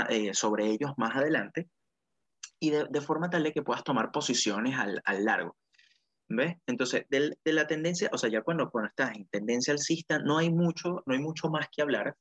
[0.08, 1.68] eh, sobre ellos más adelante
[2.64, 5.56] y de, forma tal de que puedas tomar posiciones al, al largo.
[6.28, 6.56] ¿Ves?
[6.66, 10.38] Entonces, de, de, la tendencia, o sea, ya cuando, cuando estás en tendencia alcista, no
[10.38, 12.16] hay mucho, no hay mucho más que hablar,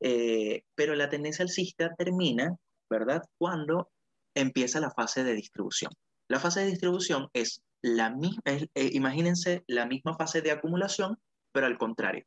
[0.00, 2.56] eh, pero la tendencia alcista termina,
[2.88, 3.22] ¿verdad?
[3.38, 3.90] Cuando
[4.34, 5.92] empieza la fase de distribución.
[6.28, 11.18] La fase de distribución es la misma, eh, imagínense la misma fase de acumulación,
[11.52, 12.24] pero al contrario.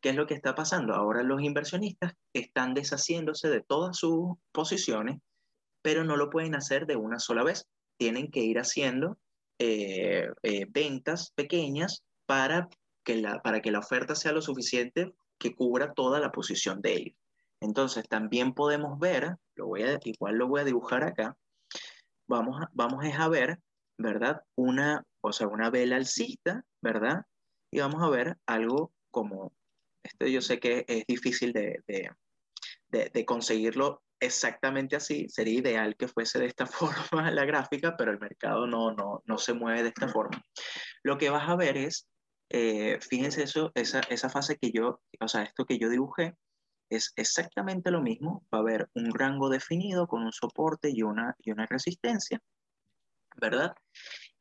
[0.00, 0.94] ¿Qué es lo que está pasando?
[0.94, 5.18] Ahora los inversionistas están deshaciéndose de todas sus posiciones,
[5.86, 7.68] pero no lo pueden hacer de una sola vez.
[7.96, 9.18] Tienen que ir haciendo
[9.60, 12.68] eh, eh, ventas pequeñas para
[13.04, 16.94] que, la, para que la oferta sea lo suficiente que cubra toda la posición de
[16.94, 17.16] ellos.
[17.60, 21.36] Entonces también podemos ver, lo voy igual lo voy a dibujar acá,
[22.26, 23.60] vamos a, vamos a ver,
[23.96, 24.42] ¿verdad?
[24.56, 27.26] Una, o sea, una vela alcista, ¿verdad?
[27.70, 29.52] Y vamos a ver algo como,
[30.02, 31.80] esto yo sé que es difícil de,
[32.88, 36.66] de, conseguirlo exactamente así, sería ideal que fuese de esta
[37.20, 40.42] forma la gráfica, pero el mercado no, no, no se mueve de esta forma.
[41.02, 42.08] Lo que vas a ver es,
[42.50, 46.34] eh, fíjense eso, esa, esa fase que yo, o sea, esto que yo dibujé,
[46.88, 51.34] es exactamente lo mismo, va a haber un rango definido con un soporte y una,
[51.40, 52.40] y una resistencia,
[53.36, 53.74] ¿verdad?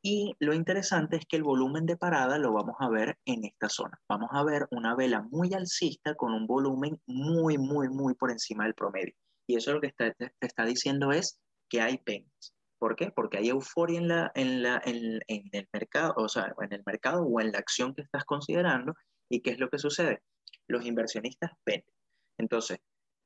[0.02, 3.70] Y lo interesante es que el volumen de parada lo vamos a ver en esta
[3.70, 4.00] zona.
[4.08, 8.66] Vamos a ver una vela muy alcista con un volumen muy, muy, muy por encima
[8.66, 9.16] del promedio.
[9.48, 12.56] Y eso lo que está, te está diciendo es que hay penas.
[12.78, 13.12] ¿Por qué?
[13.12, 15.20] Porque hay euforia en, la, en, la, en,
[15.52, 18.94] el mercado, o sea, en el mercado o en la acción que estás considerando.
[19.30, 20.22] ¿Y qué es lo que sucede?
[20.68, 21.94] Los inversionistas venden.
[22.38, 22.80] Entonces,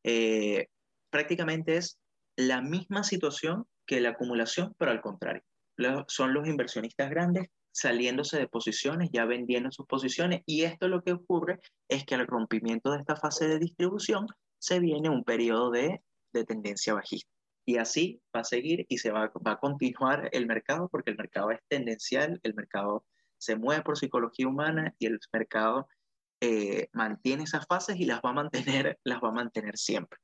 [0.03, 0.67] eh,
[1.09, 1.99] prácticamente es
[2.35, 5.43] la misma situación que la acumulación, pero al contrario.
[6.07, 11.13] son los inversionistas grandes saliéndose de posiciones, ya vendiendo sus posiciones, y esto lo que
[11.13, 14.27] ocurre es que al rompimiento de esta fase de distribución
[14.57, 16.01] se viene un periodo de,
[16.33, 17.29] de tendencia bajista.
[17.65, 21.17] Y así va a seguir y se va, va, a continuar el mercado porque el
[21.17, 23.05] mercado es tendencial, el mercado
[23.37, 25.87] se mueve por psicología humana y el mercado
[26.41, 30.19] eh, mantiene esas fases y las va a mantener, las va a mantener siempre.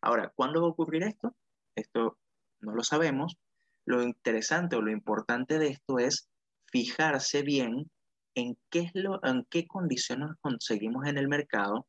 [0.00, 1.34] Ahora, ¿cuándo va a ocurrir esto?
[1.74, 2.18] Esto
[2.60, 3.36] no lo sabemos.
[3.84, 6.28] Lo interesante o lo importante de esto es
[6.66, 7.90] fijarse bien
[8.34, 11.86] en qué, es lo, en qué condiciones conseguimos en el mercado,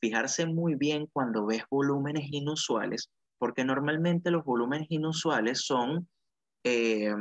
[0.00, 6.08] fijarse muy bien cuando ves volúmenes inusuales, porque normalmente los volúmenes inusuales son,
[6.64, 7.12] eh,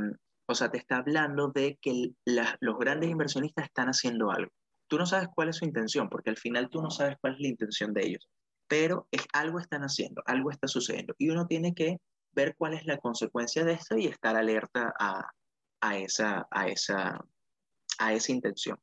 [0.47, 4.51] o sea, te está hablando de que los grandes inversionistas están haciendo algo
[4.89, 7.39] tú no sabes cuál es su intención, porque al final tú no sabes cuál es
[7.39, 8.27] la intención de ellos,
[8.67, 12.01] pero es algo están haciendo, algo está sucediendo y uno tiene que
[12.33, 15.31] ver cuál es la consecuencia de esto y estar alerta a,
[15.81, 17.23] a esa, a, esa,
[17.99, 18.77] a esa intención.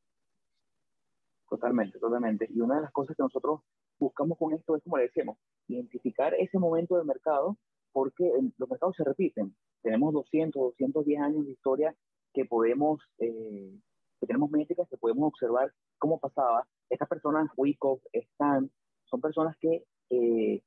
[1.48, 2.48] Totalmente, totalmente.
[2.50, 3.60] Y una de las cosas que nosotros
[3.98, 7.56] buscamos con esto es, como le decíamos, identificar ese momento de mercado,
[7.92, 9.54] porque los mercados se repiten.
[9.82, 11.94] Tenemos 200, 210 años de historia
[12.32, 13.72] que podemos eh,
[14.20, 16.66] que tenemos métricas que podemos observar cómo pasaba.
[16.88, 18.70] Estas personas, Wyckoff, Stan,
[19.04, 20.62] son personas que eh,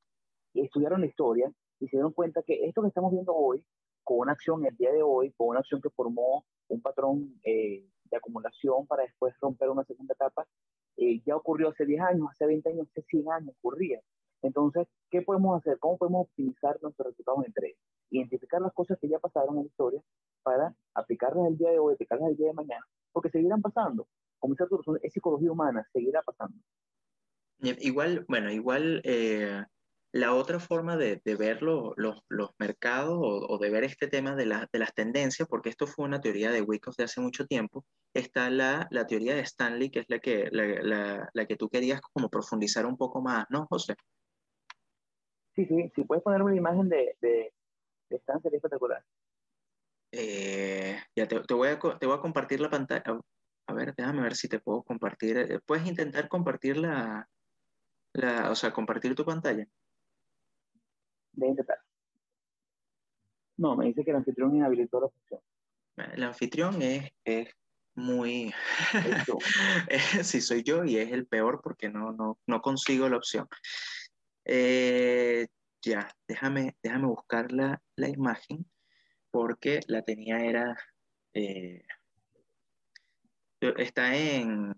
[0.54, 3.64] estudiaron la historia y se dieron cuenta que esto que estamos viendo hoy,
[4.04, 7.86] con una acción el día de hoy, con una acción que formó un patrón eh,
[8.06, 10.48] de acumulación para después romper una segunda etapa,
[10.98, 14.02] eh, ya ocurrió hace 10 años, hace 20 años, hace 100 años ocurría.
[14.42, 15.80] Entonces, ¿qué podemos hacer?
[15.80, 17.80] ¿Cómo podemos optimizar nuestros resultados entre ellos?
[18.10, 20.02] Identificar las cosas que ya pasaron en la historia
[20.44, 24.08] para aplicarlas el día de hoy, aplicarlas el día de mañana porque seguirán pasando.
[24.40, 24.66] Como dice
[25.04, 26.58] es psicología humana, seguirá pasando.
[27.62, 29.64] Igual, bueno, igual eh,
[30.12, 34.36] la otra forma de, de ver los, los mercados o, o, de ver este tema
[34.36, 37.46] de, la, de, las tendencias, porque esto fue una teoría de Wyckoff de hace mucho
[37.46, 41.70] tiempo, está la, la teoría de Stanley, que es la que, la, la, que tú
[41.70, 43.96] querías como profundizar un poco más, ¿no, José?
[45.56, 47.54] Sí, sí, si puedes ponerme una imagen de, de,
[48.10, 49.04] de sería espectacular.
[50.12, 53.04] Eh, ya te, te, voy a, te voy a compartir la pantalla.
[53.68, 55.38] A ver, déjame ver si te puedo compartir.
[55.38, 57.30] Eh, ¿Puedes intentar compartir la,
[58.14, 59.68] la o sea, compartir tu pantalla?
[61.34, 61.80] De intentar.
[63.58, 65.42] No, me dice que el anfitrión inhabilitó la función.
[66.14, 67.50] El anfitrión es, es
[67.96, 68.54] muy...
[70.24, 73.48] sí, soy yo y es el peor porque no, no, no consigo la opción.
[74.46, 75.48] Eh,
[75.82, 78.66] ya, déjame, déjame buscar la, la imagen
[79.32, 80.78] porque la tenía era...
[81.34, 81.84] Eh,
[83.78, 84.74] está en...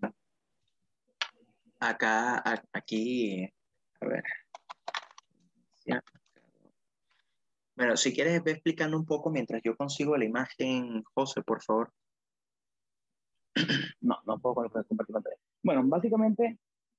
[1.80, 3.52] Acá, aquí,
[4.02, 4.24] a ver.
[7.76, 11.92] Bueno, si quieres, ve explicando un poco mientras yo consigo la imagen, José, por favor.
[14.02, 15.36] No, no puedo compartir pantalla.
[15.62, 16.58] Bueno, básicamente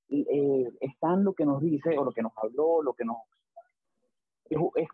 [0.08, 3.16] eh, están lo que nos dice o lo que nos habló, lo que nos...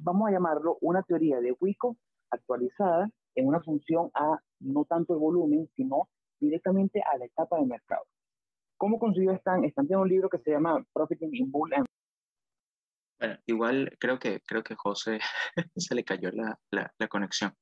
[0.00, 1.96] Vamos a llamarlo una teoría de Wico
[2.30, 6.08] actualizada en una función a no tanto el volumen, sino
[6.40, 8.04] directamente a la etapa de mercado.
[8.78, 9.64] ¿Cómo consiguió Stan?
[9.64, 11.86] Stan tiene un libro que se llama Profiting in Bull and
[13.18, 15.18] bueno, igual creo que, creo que José
[15.76, 17.56] se le cayó la, la, conexión.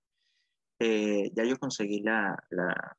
[0.78, 2.96] Eh, ya yo conseguí la, la,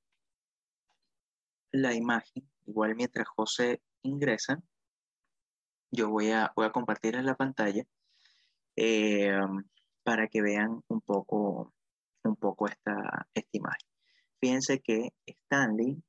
[1.72, 2.50] la, imagen.
[2.66, 4.62] Igual mientras José ingresa,
[5.92, 7.84] yo voy a, voy a compartir en la pantalla
[8.76, 9.40] eh,
[10.04, 11.74] para que vean un poco,
[12.24, 13.88] un poco esta, esta imagen.
[14.40, 16.02] Fíjense que Stanley,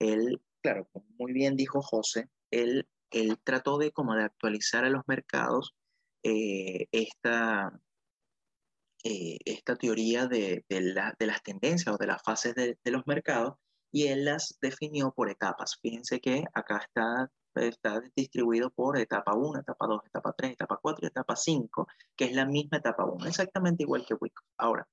[0.00, 0.88] él, claro,
[1.18, 5.74] muy bien dijo José, él, él trató de como de actualizar a los mercados
[6.22, 7.72] eh, esta,
[9.04, 12.90] eh, esta teoría de, de, la, de, las tendencias o de las fases de, de,
[12.90, 13.56] los mercados
[13.90, 15.78] y él las definió por etapas.
[15.82, 21.00] Fíjense que acá está, está distribuido por etapa 1, etapa 2, etapa 3, etapa 4
[21.02, 24.46] y etapa 5, que es la misma etapa 1, exactamente igual que Wyckoff.
[24.56, 24.88] Ahora,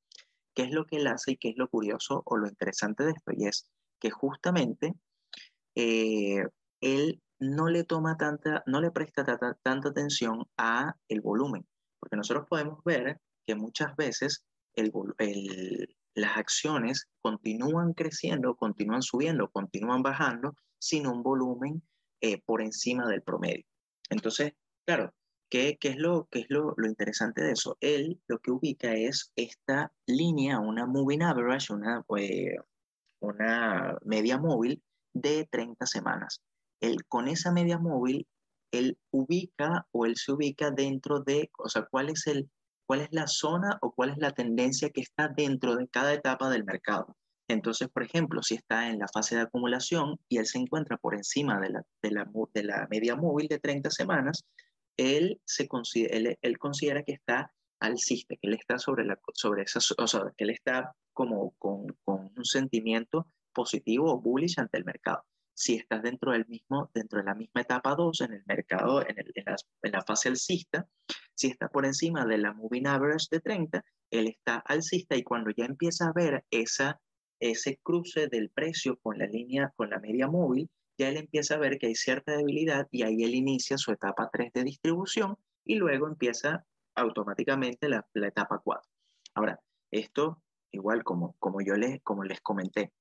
[0.53, 3.11] ¿qué es lo que él hace y qué es lo curioso o lo interesante de
[3.11, 3.31] esto?
[3.35, 4.95] Y es que justamente
[5.75, 6.43] eh,
[6.81, 11.65] él no le toma tanta, no le presta tanta, tanta atención a el volumen,
[11.99, 14.43] porque nosotros podemos ver que muchas veces
[14.75, 21.81] el, el, las acciones continúan creciendo, continúan subiendo, continúan bajando sin un volumen
[22.21, 23.65] eh, por encima del promedio.
[24.09, 24.53] Entonces,
[24.85, 25.13] claro,
[25.49, 27.77] ¿qué, qué es, lo, qué es lo, lo, interesante de eso?
[27.79, 32.57] Él lo que ubica es esta línea, una moving average, una, eh,
[33.21, 36.41] una media móvil de 30 semanas.
[36.81, 38.27] Él, con esa media móvil,
[38.71, 42.49] él ubica o él se ubica dentro de, o sea, cuál es el
[42.89, 46.49] cuál es la zona o cuál es la tendencia que está dentro de cada etapa
[46.49, 47.15] del mercado.
[47.47, 51.13] Entonces, por ejemplo, si está en la fase de acumulación y él se encuentra por
[51.13, 54.43] encima de la, de la, de la media móvil de 30 semanas,
[54.97, 59.61] él, se considera, él, él considera que está alcista, que él está sobre, la, sobre
[59.61, 64.79] esa, o sea, que él está como con, con un sentimiento positivo o bullish ante
[64.79, 65.23] el mercado
[65.59, 69.17] si estás dentro del mismo, dentro de la misma etapa 2 en el mercado, en,
[69.91, 70.87] la, fase alcista,
[71.35, 75.51] si está por encima de la moving average de 30, él está alcista y cuando
[75.51, 77.01] ya empieza a ver esa,
[77.41, 81.59] ese cruce del precio con la línea, con la media móvil, ya él empieza a
[81.59, 85.75] ver que hay cierta debilidad y ahí él inicia su etapa 3 de distribución y
[85.75, 88.89] luego empieza automáticamente la, la etapa 4.
[89.33, 89.59] Ahora,
[89.91, 90.41] esto,
[90.71, 92.93] igual como, como yo les, como les comenté,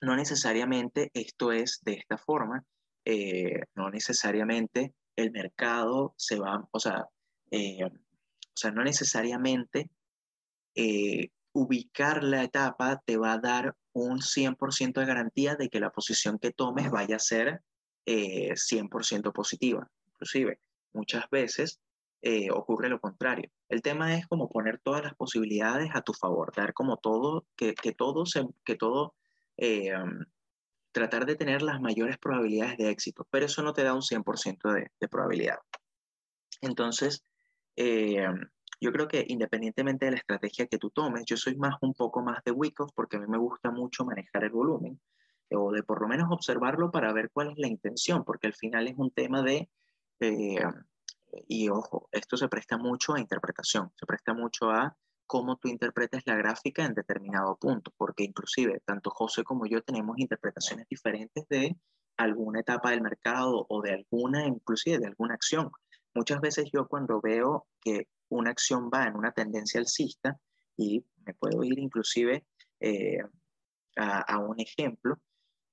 [0.00, 2.64] no necesariamente esto es de esta forma,
[3.04, 7.06] eh, no necesariamente el mercado se va, o sea,
[7.50, 7.90] eh, o
[8.54, 9.90] sea no necesariamente
[10.74, 15.90] eh, ubicar la etapa te va a dar un 100% de garantía de que la
[15.90, 17.62] posición que tomes vaya a ser
[18.06, 19.88] 100% positiva.
[20.14, 20.58] Inclusive,
[20.92, 21.80] muchas veces
[22.52, 23.50] ocurre lo contrario.
[23.68, 27.74] El tema es como poner todas las posibilidades a tu favor, dar como todo, que,
[27.74, 29.14] que todo, se, que todo
[29.60, 29.92] eh,
[30.92, 34.72] tratar de tener las mayores probabilidades de éxito, pero eso no te da un 100%
[34.72, 35.58] de, de, probabilidad.
[36.60, 37.22] Entonces,
[37.76, 38.26] eh,
[38.80, 42.22] yo creo que independientemente de la estrategia que tú tomes, yo soy más un poco
[42.22, 45.00] más de Wyckoff porque a mí me gusta mucho manejar el volumen
[45.52, 48.88] o de por lo menos observarlo para ver cuál es la intención, porque al final
[48.88, 49.68] es un tema de,
[50.20, 50.62] eh,
[51.48, 54.96] y ojo, esto se presta mucho a interpretación, se presta mucho a
[55.30, 60.18] cómo tú interpretas la gráfica en determinado punto, porque inclusive tanto José como yo tenemos
[60.18, 61.76] interpretaciones diferentes de
[62.16, 65.70] alguna etapa del mercado o de alguna, inclusive de alguna acción.
[66.14, 70.36] Muchas veces yo cuando veo que una acción va en una tendencia alcista,
[70.76, 72.44] y me puedo ir inclusive
[72.80, 73.20] eh,
[73.98, 75.16] a, a, un ejemplo,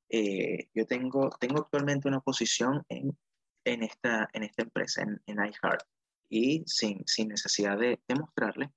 [0.09, 3.17] eh, yo tengo, tengo actualmente una posición en,
[3.63, 5.81] en, esta, en esta empresa, en, en iHeart,
[6.29, 8.71] y sin, sin necesidad de demostrarle,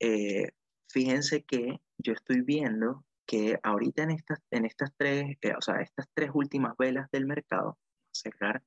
[0.00, 0.50] eh,
[0.88, 5.82] fíjense que yo estoy viendo que ahorita en estas, en estas tres, eh, o sea,
[5.82, 7.78] estas tres últimas velas del mercado,
[8.10, 8.62] cerrar,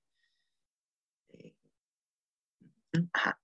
[1.29, 1.55] eh,
[3.11, 3.39] ajá,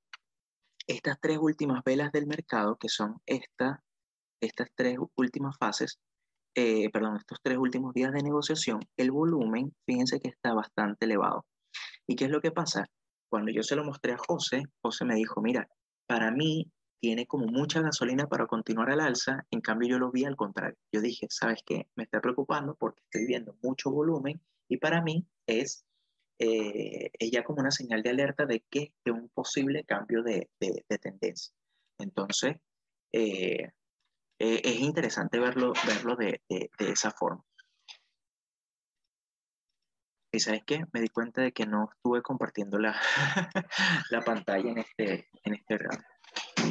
[0.85, 3.83] estas tres últimas velas del mercado, que son esta,
[4.39, 5.99] estas tres últimas fases,
[6.55, 11.45] eh, perdón, estos tres últimos días de negociación, el volumen, fíjense que está bastante elevado.
[12.05, 12.85] ¿Y qué es lo que pasa?
[13.29, 15.67] Cuando yo se lo mostré a José, José me dijo, mira,
[16.05, 20.25] para mí tiene como mucha gasolina para continuar al alza, en cambio yo lo vi
[20.25, 20.77] al contrario.
[20.91, 21.87] Yo dije, ¿sabes qué?
[21.95, 25.85] Me está preocupando porque estoy viendo mucho volumen y para mí es,
[26.39, 30.85] eh, ya como una señal de alerta de que de un posible cambio de, de,
[30.87, 31.53] de tendencia.
[31.99, 32.57] Entonces,
[33.11, 33.71] eh,
[34.39, 37.43] eh, es interesante verlo, verlo de, de, esa forma.
[40.31, 42.99] Y sabes qué, me di cuenta de que no estuve compartiendo la,
[44.11, 46.03] la pantalla en este, en este rato.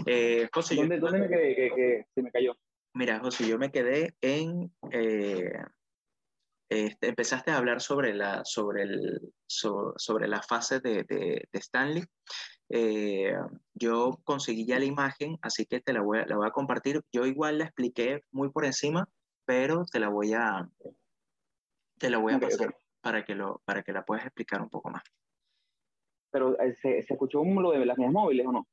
[0.06, 1.54] Eh, José, ¿Dónde, yo, ¿dónde me quedé?
[1.54, 2.56] Que, que, se me cayó.
[2.94, 4.72] Mira, José, yo me quedé en...
[4.90, 5.52] Eh,
[6.68, 11.58] este, empezaste a hablar sobre la, sobre el, so, sobre la fase de, de, de
[11.58, 12.04] Stanley.
[12.68, 13.32] Eh,
[13.74, 17.02] yo conseguí ya la imagen, así que te la voy, a, la voy a compartir.
[17.12, 19.08] Yo igual la expliqué muy por encima,
[19.44, 20.68] pero te la voy a,
[21.98, 22.80] te la voy a okay, pasar okay.
[23.00, 25.04] Para, que lo, para que la puedas explicar un poco más.
[26.32, 28.66] pero ¿se, ¿se, escuchó lo de las medias móviles o no?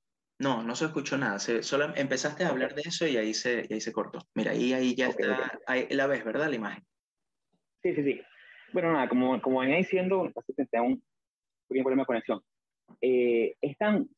[0.44, 1.40] No, no se escuchó nada.
[1.40, 4.20] Se, solo empezaste a hablar de eso y ahí se, ahí se cortó.
[4.36, 6.50] Mira, ahí, ahí ya está, Ahí la ves, ¿verdad?
[6.50, 6.84] La imagen.
[7.82, 8.22] Sí, sí, sí.
[8.74, 11.02] Bueno, nada, como, como venía diciendo, que un
[11.70, 12.42] pequeño problema de conexión.
[13.00, 14.10] Eh, están,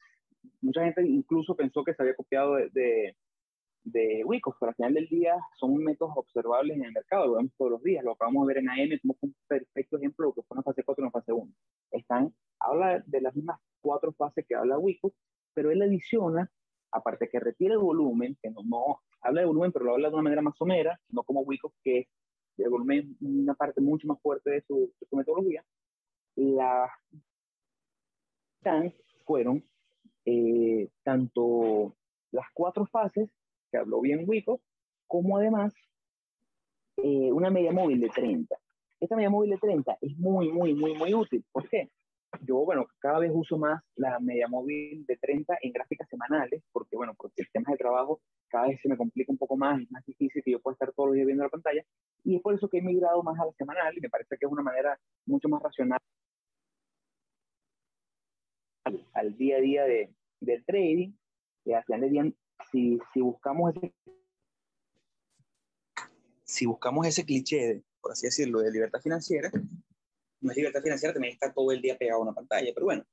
[0.61, 3.15] mucha gente incluso pensó que se había copiado de, de,
[3.83, 7.53] de Wicos, pero al final del día son métodos observables en el mercado, lo vemos
[7.55, 10.33] todos los días, lo acabamos de ver en AM, como un perfecto ejemplo de lo
[10.33, 11.53] que fue una fase 4 y una fase 1.
[11.91, 15.13] Están, habla de las mismas cuatro fases que habla Wicos,
[15.55, 16.51] pero él adiciona,
[16.91, 20.13] aparte que retira el volumen, que no, no habla de volumen, pero lo habla de
[20.13, 22.07] una manera más somera, no como Wicos, que es
[22.57, 25.65] el volumen una parte mucho más fuerte de su, de su metodología,
[26.35, 26.91] las
[29.25, 29.63] fueron
[30.25, 31.95] eh, tanto
[32.31, 33.29] las cuatro fases,
[33.71, 34.59] que habló bien Wico,
[35.07, 35.73] como además
[36.97, 38.55] eh, una media móvil de 30.
[38.99, 41.43] Esta media móvil de 30 es muy, muy, muy, muy útil.
[41.51, 41.89] ¿Por qué?
[42.41, 46.95] Yo, bueno, cada vez uso más la media móvil de 30 en gráficas semanales, porque,
[46.95, 49.91] bueno, porque el tema de trabajo cada vez se me complica un poco más, es
[49.91, 51.83] más difícil que yo pueda estar todos los días viendo la pantalla,
[52.23, 54.45] y es por eso que he migrado más a la semanal, y me parece que
[54.45, 55.99] es una manera mucho más racional
[59.13, 61.13] al, día a día de, del trading,
[61.65, 62.31] y al final del día,
[62.71, 63.93] si, si buscamos ese
[66.45, 69.51] si buscamos ese cliché, de, por así decirlo, de libertad financiera,
[70.41, 72.71] no es libertad financiera, también está todo el día pegado a una pantalla.
[72.73, 73.05] Pero bueno,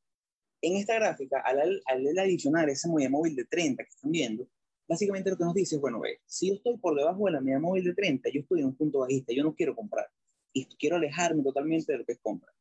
[0.60, 4.48] en esta gráfica, al, al adicionar esa media móvil de 30 que están viendo,
[4.88, 7.40] básicamente lo que nos dice es, bueno, ve, si yo estoy por debajo de la
[7.40, 10.08] media móvil de 30, yo estoy en un punto bajista, yo no quiero comprar
[10.52, 12.52] y quiero alejarme totalmente de lo que es compra.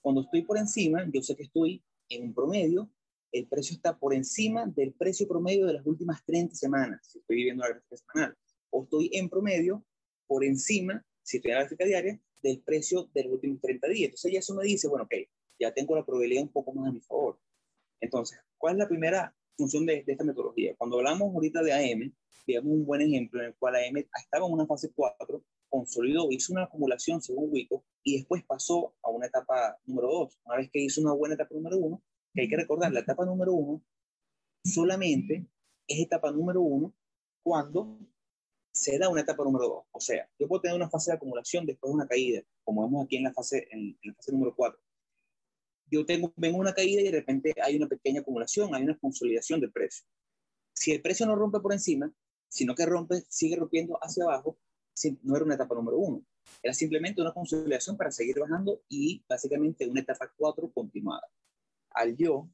[0.00, 2.90] Cuando estoy por encima, yo sé que estoy en un promedio,
[3.32, 7.36] el precio está por encima del precio promedio de las últimas 30 semanas, si estoy
[7.36, 8.36] viviendo la gráfica semanal,
[8.70, 9.84] o estoy en promedio
[10.26, 14.04] por encima, si estoy en la gráfica diaria, del precio de los últimos 30 días.
[14.06, 15.14] Entonces ya eso me dice, bueno, ok,
[15.58, 17.38] ya tengo la probabilidad un poco más a mi favor.
[18.00, 20.74] Entonces, ¿cuál es la primera función de, esta metodología?
[20.76, 22.14] Cuando hablamos ahorita de AM,
[22.46, 26.52] veamos un buen ejemplo en el cual AM estaba en una fase 4, consolidó, hizo
[26.52, 30.40] una acumulación según Wico y después pasó a una etapa número 2.
[30.44, 32.02] Una vez que hizo una buena etapa número 1,
[32.34, 33.82] que hay que recordar, la etapa número 1
[34.64, 35.46] solamente
[35.88, 36.94] es etapa número 1
[37.42, 37.98] cuando
[38.76, 39.84] se da una etapa número 2.
[39.90, 43.06] O sea, yo puedo tener una fase de acumulación después de una caída, como vemos
[43.06, 44.78] aquí en la fase, en, la fase número 4.
[45.90, 49.60] Yo tengo, vengo una caída y de repente hay una pequeña acumulación, hay una consolidación
[49.60, 50.04] del precio.
[50.74, 52.12] Si el precio no rompe por encima,
[52.48, 54.58] sino que rompe, sigue rompiendo hacia abajo,
[55.22, 56.22] no era una etapa número 1.
[56.62, 61.26] Era simplemente una consolidación para seguir bajando y básicamente una etapa 4 continuada.
[61.92, 62.46] Al yo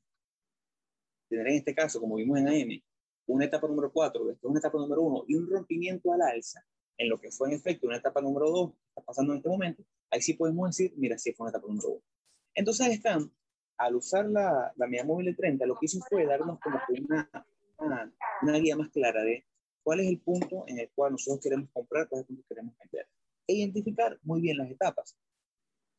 [1.28, 2.80] tener en este caso, como vimos en AM,
[3.26, 6.64] una etapa número 4, después una etapa número 1 y un rompimiento al alza,
[6.98, 9.82] en lo que fue en efecto una etapa número 2, está pasando en este momento,
[10.10, 12.02] ahí sí podemos decir, mira, sí fue una etapa número 1.
[12.54, 13.32] Entonces, están,
[13.78, 17.30] al usar la, la media móvil de 30, lo que hizo fue darnos como una,
[17.78, 19.44] una, una, guía más clara de
[19.82, 22.54] cuál es el punto en el cual nosotros queremos comprar, cuál es el punto que
[22.54, 23.08] queremos vender.
[23.46, 25.16] E identificar muy bien las etapas.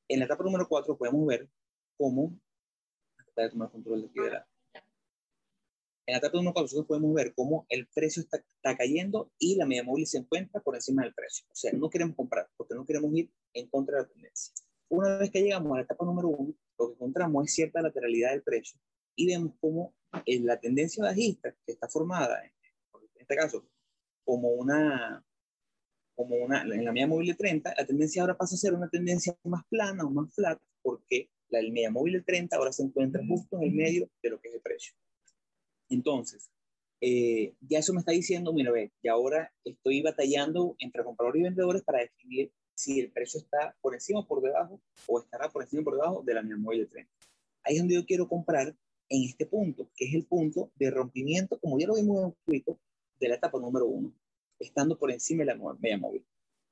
[0.08, 1.50] En la etapa número 4 podemos ver
[1.98, 2.38] cómo,
[3.36, 4.48] de tomar control de la,
[6.06, 9.56] en la etapa número 4 nosotros podemos ver cómo el precio está, está, cayendo y
[9.56, 11.46] la media móvil se encuentra por encima del precio.
[11.50, 14.54] O sea, no queremos comprar porque no queremos ir en contra de la tendencia.
[14.90, 18.32] Una vez que llegamos a la etapa número 1, lo que encontramos es cierta lateralidad
[18.32, 18.80] del precio
[19.16, 19.94] y vemos cómo
[20.26, 22.52] en la tendencia bajista que está formada, en
[23.16, 23.66] este caso,
[24.26, 25.24] como una,
[26.16, 28.90] como una, en la media móvil de 30, la tendencia ahora pasa a ser una
[28.90, 33.26] tendencia más plana o más flat porque la media móvil de 30 ahora se encuentra
[33.26, 34.94] justo en el medio de lo que es el precio.
[35.94, 36.50] Entonces,
[37.02, 41.44] eh, ya eso me está diciendo, mira, ve, y ahora estoy batallando entre compradores y
[41.44, 45.64] vendedores para definir si el precio está por encima o por debajo o estará por
[45.64, 47.12] encima o por debajo de la media móvil de 30.
[47.64, 48.76] Ahí es donde yo quiero comprar
[49.10, 52.36] en este punto, que es el punto de rompimiento, como ya lo vimos en un
[52.46, 52.80] poquito,
[53.20, 54.14] de la etapa número uno,
[54.60, 56.26] estando por encima de la media móvil.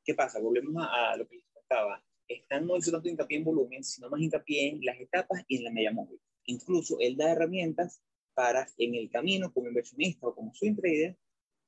[0.04, 0.40] ¿Qué pasa?
[0.40, 2.04] Volvemos a, lo que les contaba.
[2.28, 5.66] Están no hizo tanto hincapié en volumen, sino más hincapié en las etapas y en
[5.66, 6.20] la media móvil.
[6.46, 8.02] Incluso él da herramientas
[8.34, 11.18] para en el camino como inversionista o como swing trader,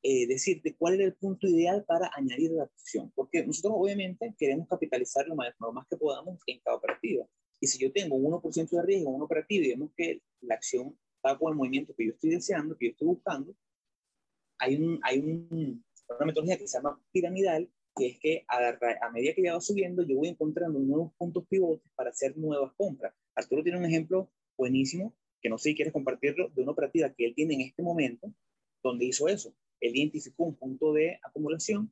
[0.05, 3.11] eh, decirte cuál era el punto ideal para añadir la posición.
[3.15, 7.25] Porque nosotros obviamente queremos capitalizar lo más, lo más que podamos en cada operativa.
[7.61, 10.55] Y si yo tengo un 1% de riesgo en una operativa y vemos que la
[10.55, 13.55] acción va con el movimiento que yo estoy deseando, que yo estoy buscando,
[14.57, 18.57] hay, un, hay un, una metodología que se llama piramidal, que es que a,
[19.01, 22.73] a, medida que ya va subiendo, yo voy encontrando nuevos puntos pivotes para hacer nuevas
[22.73, 23.13] compras.
[23.35, 25.13] Arturo tiene un ejemplo buenísimo
[25.43, 28.33] que no sé si quieres compartirlo, de una operativa que él tiene en este momento,
[28.81, 29.53] donde hizo eso.
[29.81, 31.91] Él identificó un punto de acumulación,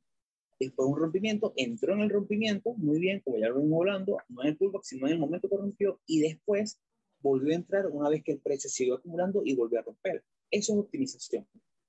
[0.57, 4.41] después un rompimiento, entró en el rompimiento, muy bien, como ya lo venimos hablando, no
[4.41, 6.79] en el pullback, sino en el momento que rompió, y después
[7.19, 10.23] volvió a entrar una vez que el precio siguió acumulando y volvió a romper.
[10.49, 11.45] Eso es optimización.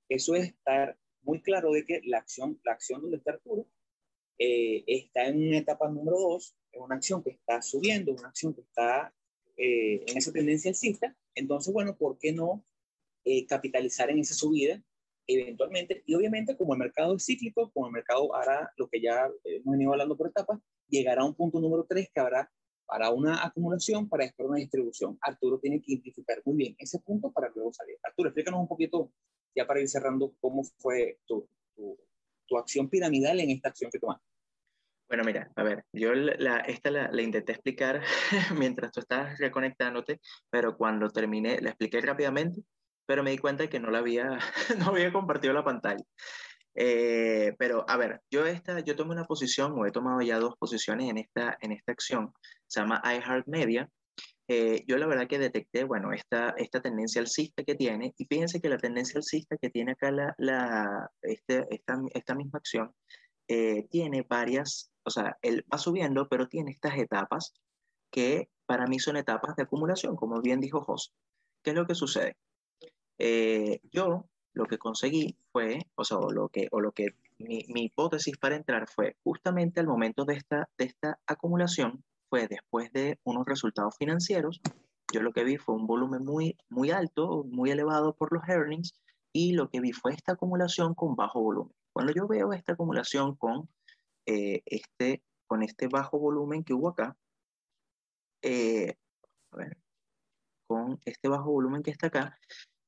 [0.09, 3.65] Eso es estar muy claro de que la acción, la acción donde está Arturo
[4.37, 8.53] eh, está en una etapa número dos, es una acción que está subiendo, una acción
[8.53, 9.13] que está
[9.57, 11.15] eh, en esa tendencia alcista.
[11.35, 12.63] Entonces, bueno, ¿por qué no
[13.25, 14.81] eh, capitalizar en esa subida
[15.27, 16.03] eventualmente?
[16.05, 19.71] Y obviamente, como el mercado es cíclico, como el mercado hará lo que ya hemos
[19.71, 22.51] venido hablando por etapas, llegará a un punto número tres que habrá
[22.85, 25.17] para una acumulación, para después una distribución.
[25.21, 27.97] Arturo tiene que identificar muy bien ese punto para luego salir.
[28.03, 29.11] Arturo, explícanos un poquito,
[29.55, 31.97] ya para ir cerrando, cómo fue tu, tu,
[32.45, 34.32] tu acción piramidal en esta acción que tomaste.
[35.13, 38.01] Bueno, mira, a ver, yo la, esta la, la, intenté explicar
[38.57, 42.63] mientras tú estabas reconectándote, pero cuando terminé, la expliqué rápidamente,
[43.05, 44.39] pero me di cuenta de que no la había,
[44.79, 46.03] no había compartido la pantalla.
[46.73, 50.55] Eh, pero, a ver, yo, esta, yo tomé una posición, o he tomado ya dos
[50.57, 52.33] posiciones en esta, en esta acción,
[52.65, 53.87] se llama iHeartMedia.
[54.47, 58.59] Eh, yo la verdad que detecté, bueno, esta, esta tendencia alcista que tiene, y fíjense
[58.59, 62.91] que la tendencia alcista que tiene acá la, la, este, esta, esta misma acción,
[63.47, 67.53] eh, tiene varias, o sea, él va subiendo, pero tiene estas etapas
[68.11, 71.11] que para mí son etapas de acumulación, como bien dijo José.
[71.63, 72.37] ¿Qué es lo que sucede?
[73.17, 77.85] Eh, yo lo que conseguí fue, o sea, lo que, o lo que mi, mi,
[77.85, 83.19] hipótesis para entrar fue justamente al momento de esta, de esta acumulación, fue después de
[83.23, 84.61] unos resultados financieros,
[85.13, 88.93] yo lo que vi fue un volumen muy, muy alto, muy elevado por los earnings,
[89.31, 91.73] y lo que vi fue esta acumulación con bajo volumen.
[91.93, 93.69] Cuando yo veo esta acumulación con,
[94.25, 97.15] eh, este, con este bajo volumen que hubo acá,
[98.41, 98.95] eh,
[99.51, 99.77] a ver,
[100.67, 102.37] con este bajo volumen que está acá,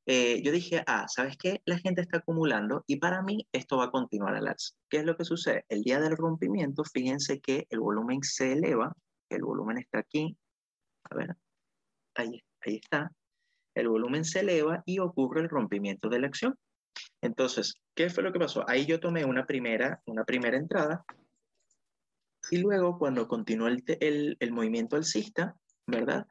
[0.08, 1.62] eh, yo dije, ah, ¿sabes qué?
[1.66, 4.76] La gente está acumulando y para mí esto va a continuar al alza.
[4.89, 5.66] ¿Qué es lo que sucede?
[5.70, 8.93] El día del rompimiento, fíjense que el volumen se eleva,
[9.30, 10.38] el volumen está aquí,
[11.10, 11.36] a ver,
[12.16, 13.12] ahí, ahí está,
[13.76, 16.56] el volumen se eleva y ocurre el rompimiento de la acción.
[17.21, 18.63] Entonces, ¿qué fue lo que pasó?
[18.67, 21.05] Ahí yo tomé una primera, una primera entrada
[22.51, 25.55] y luego cuando continuó el, el, movimiento alcista,
[25.87, 26.27] ¿verdad?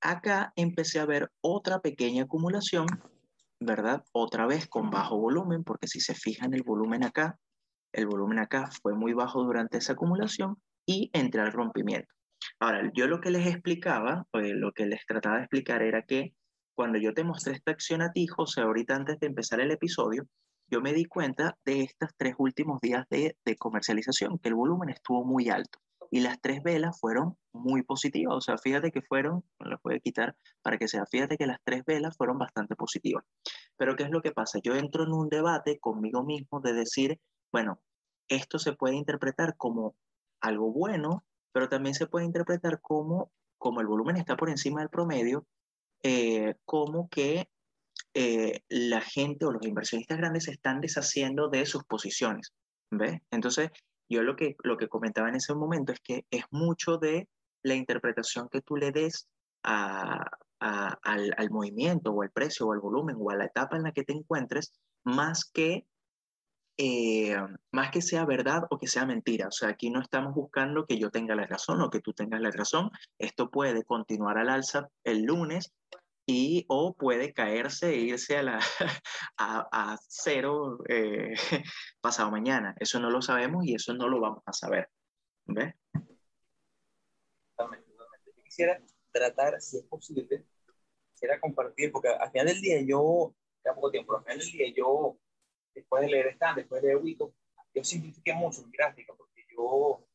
[0.00, 2.86] Acá empecé a ver otra pequeña acumulación
[3.64, 4.04] ¿verdad?
[4.12, 7.38] Otra vez con bajo volumen, porque si se fijan el volumen acá,
[7.92, 10.56] el volumen acá fue muy bajo durante esa acumulación
[10.86, 12.12] y entré al rompimiento.
[12.60, 16.34] Ahora, yo lo que les explicaba, o lo que les trataba de explicar era que
[16.74, 20.26] cuando yo te mostré esta acción a ti, José, ahorita antes de empezar el episodio,
[20.70, 25.24] yo me di cuenta de estos tres últimos días de, comercialización, que el volumen estuvo
[25.24, 25.78] muy alto
[26.10, 28.34] y las tres velas fueron muy positivas.
[28.36, 31.58] O sea, fíjate que fueron, las voy a quitar para que sea, fíjate que las
[31.64, 33.24] tres velas fueron bastante positivas.
[33.76, 34.58] Pero ¿qué es lo que pasa?
[34.62, 37.20] Yo entro en un debate conmigo mismo de decir,
[37.52, 37.80] bueno,
[38.28, 39.96] esto se puede interpretar como
[40.40, 44.90] algo bueno, pero también se puede interpretar como, como el volumen está por encima del
[44.90, 45.46] promedio,
[46.04, 47.48] eh, como que
[48.12, 52.52] eh, la gente o los inversionistas grandes se están deshaciendo de sus posiciones.
[52.90, 53.20] ¿Ves?
[53.30, 53.70] Entonces,
[54.08, 57.26] yo lo que, lo que comentaba en ese momento es que es mucho de
[57.62, 59.26] la interpretación que tú le des
[59.62, 60.28] al,
[60.60, 64.04] al, movimiento o al precio o al volumen o a la etapa en la que
[64.04, 64.74] te encuentres,
[65.04, 65.86] más que,
[66.76, 67.36] eh,
[67.70, 69.48] más que sea verdad o que sea mentira.
[69.48, 72.40] O sea, aquí no estamos buscando que yo tenga la razón o que tú tengas
[72.40, 72.90] la razón.
[73.18, 75.72] Esto puede continuar al alza el lunes
[76.26, 78.58] y o puede caerse e irse a, la,
[79.36, 81.34] a, a cero eh,
[82.00, 82.74] pasado mañana.
[82.80, 84.88] Eso no lo sabemos y eso no lo vamos a saber.
[85.46, 85.74] ¿Ves?
[87.58, 88.80] Yo quisiera
[89.12, 90.44] tratar, si es posible,
[91.12, 94.74] quisiera compartir, porque al final del día yo, ya poco tiempo, al final del día
[94.76, 95.18] yo,
[95.74, 97.34] después de leer Stan, después de leer Wicco,
[97.74, 100.06] yo simplifiqué mucho mi gráfica, porque yo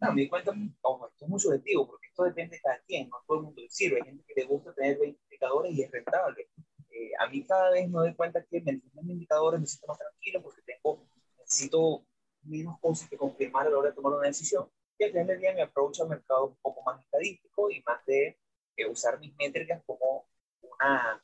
[0.00, 0.52] no, me di cuenta,
[0.82, 3.60] ojo, esto es muy subjetivo, porque esto depende de cada quien, no todo el mundo
[3.60, 3.96] le sirve.
[3.96, 6.48] Hay gente que le gusta tener 20 indicadores y es rentable.
[6.90, 9.98] Eh, a mí cada vez me doy cuenta que mientras más indicadores me siento más
[9.98, 11.06] tranquilo porque tengo,
[11.38, 12.06] necesito
[12.42, 14.70] menos cosas que confirmar a la hora de tomar una decisión.
[14.98, 18.04] Y al final del día me approach al mercado un poco más estadístico y más
[18.06, 18.38] de
[18.76, 20.26] eh, usar mis métricas como
[20.62, 21.22] una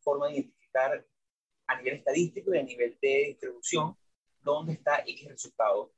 [0.00, 1.04] forma de identificar
[1.66, 3.96] a nivel estadístico y a nivel de distribución
[4.40, 5.92] dónde está X resultado.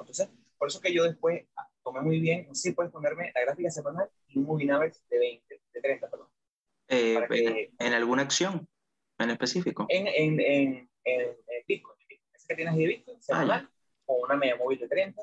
[0.00, 1.44] Entonces, por eso que yo después
[1.82, 4.98] tomé muy bien, no sé si puedes ponerme la gráfica semanal y un moving average
[5.08, 6.28] de 20, de 30, perdón.
[6.88, 8.68] Eh, que, ¿En alguna acción
[9.18, 9.86] en específico?
[9.88, 11.96] En, en, en, en, Bitcoin.
[12.32, 13.72] Ese que tienes de Bitcoin semanal, ah,
[14.04, 15.22] con una media móvil de 30,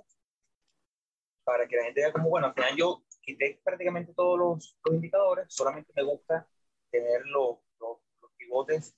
[1.44, 4.96] para que la gente vea como, bueno, al final yo quité prácticamente todos los, los
[4.96, 6.48] indicadores, solamente me gusta
[6.90, 8.96] tener los, los, los, pivotes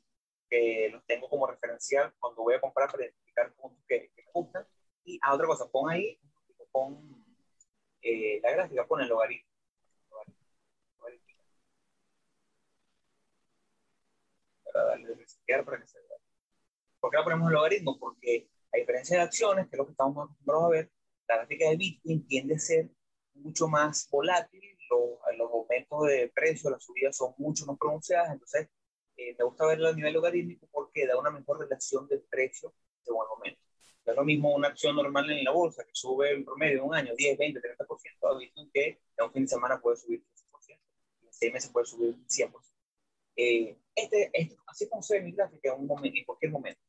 [0.54, 4.32] que los tengo como referencial cuando voy a comprar para identificar puntos que, que me
[4.32, 4.68] gustan.
[5.04, 6.20] Y a otra cosa, pon ahí,
[6.72, 7.26] pon
[8.04, 9.49] eh, la gráfica, pon el logaritmo.
[14.72, 16.18] para darle para que se vea.
[16.99, 17.99] ¿Por qué la ponemos en logaritmo?
[17.99, 20.91] Porque a diferencia de acciones, que es lo que estamos acostumbrados a ver,
[21.28, 22.89] la gráfica de Bitcoin tiende a ser
[23.36, 28.68] mucho más volátil, los, los aumentos de precio, las subidas son mucho más pronunciadas, entonces
[29.18, 33.26] eh, me gusta verlo a nivel logarítmico porque da una mejor relación del precio según
[33.26, 33.61] el momento.
[34.05, 36.95] No es lo mismo una acción normal en la bolsa que sube en promedio un
[36.95, 40.80] año 10, 20, 30%, a Bitcoin que en un fin de semana puede subir 15%,
[41.22, 42.51] en seis meses puede subir 100%.
[43.36, 46.82] Eh, este, este, así ve mi gráfica en, un momento, en cualquier momento.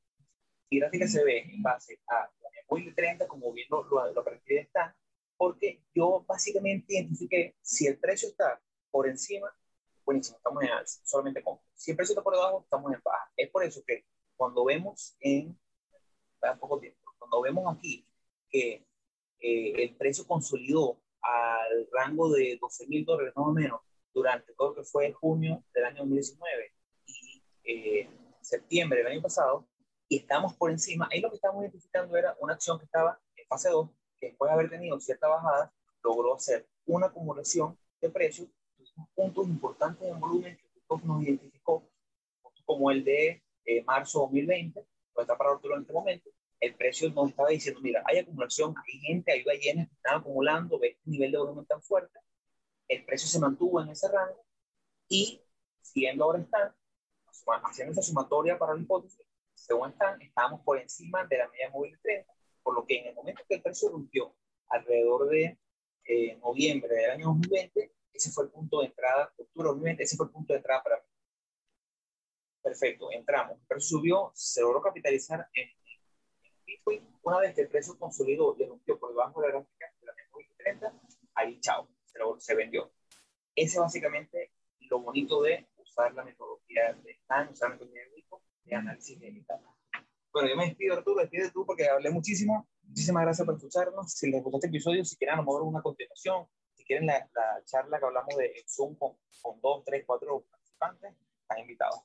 [0.70, 4.58] Mi gráfica se ve en base a la muy 30, como viendo lo, lo que
[4.58, 4.96] está,
[5.36, 8.60] porque yo básicamente identifiqué si el precio está
[8.90, 9.54] por encima,
[10.04, 11.58] buenísimo, estamos en alza, solamente con.
[11.74, 13.30] Si el precio está por debajo, estamos en baja.
[13.36, 14.04] Es por eso que
[14.36, 15.58] cuando vemos en,
[16.60, 18.06] poco tiempo, cuando vemos aquí
[18.50, 18.86] que
[19.40, 23.80] eh, el precio consolidó al rango de 12 mil dólares más o menos
[24.12, 26.72] durante todo lo que fue junio del año 2019
[27.06, 28.08] y eh,
[28.44, 29.66] septiembre del año pasado,
[30.08, 33.46] y estamos por encima, ahí lo que estamos identificando era una acción que estaba en
[33.46, 38.48] fase 2, que después de haber tenido cierta bajada, logró hacer una acumulación de precios,
[39.14, 41.88] puntos importantes en volumen que nos identificó,
[42.64, 46.30] como el de eh, marzo 2020, que está para en este momento,
[46.60, 50.78] el precio nos estaba diciendo, mira, hay acumulación, hay gente, hay ballenas que están acumulando,
[50.78, 52.18] ve este nivel de volumen tan fuerte,
[52.88, 54.44] el precio se mantuvo en ese rango
[55.08, 55.40] y
[55.80, 56.74] siguiendo ahora están,
[57.64, 61.92] haciendo esa sumatoria para la hipótesis, según están, estamos por encima de la media móvil
[61.92, 62.32] de 30,
[62.62, 64.34] por lo que en el momento que el precio rompió
[64.68, 65.58] alrededor de
[66.06, 70.16] eh, noviembre del año 2020, ese fue el punto de entrada, octubre de 2020, ese
[70.16, 71.02] fue el punto de entrada para mí.
[72.62, 73.58] Perfecto, entramos.
[73.66, 75.68] Precio subió, se logró capitalizar en,
[76.64, 77.06] Bitcoin.
[77.22, 80.14] Una vez que el precio consolidó y rompió por debajo de la gráfica de la
[80.14, 81.00] de 30,
[81.34, 82.90] ahí chao, se, se vendió.
[83.54, 84.52] Ese es básicamente
[84.88, 89.20] lo bonito de usar la metodología de STAN, usar la metodología de Bitcoin de análisis
[89.20, 89.74] de etapas.
[90.32, 92.66] Bueno, yo me despido, Arturo, despide tú porque hablé muchísimo.
[92.82, 94.10] Muchísimas gracias por escucharnos.
[94.12, 96.46] Si les gustó este episodio, si quieren a lo una continuación,
[96.84, 101.58] quieren la, la charla que hablamos de Zoom con, con, dos, tres, cuatro participantes, están
[101.58, 102.00] invitados.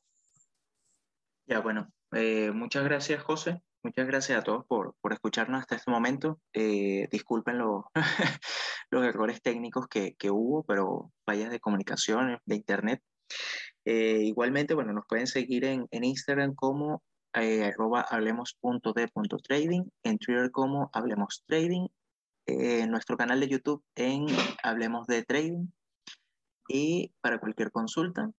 [1.45, 3.61] Ya, bueno, eh, muchas gracias, José.
[3.81, 6.39] Muchas gracias a todos por, por escucharnos hasta este momento.
[6.53, 7.89] Eh, disculpen lo,
[8.89, 13.01] los errores técnicos que, que, hubo, pero fallas de comunicación, de internet.
[13.85, 17.03] Eh, igualmente, bueno, nos pueden seguir en, en Instagram como
[17.33, 21.87] eh, arroba hablemos.d.trading, en Twitter como Hablemos Trading,
[22.49, 24.25] eh, nuestro canal de YouTube en
[24.63, 25.67] Hablemos de Trading.
[26.67, 28.31] Y para cualquier consulta,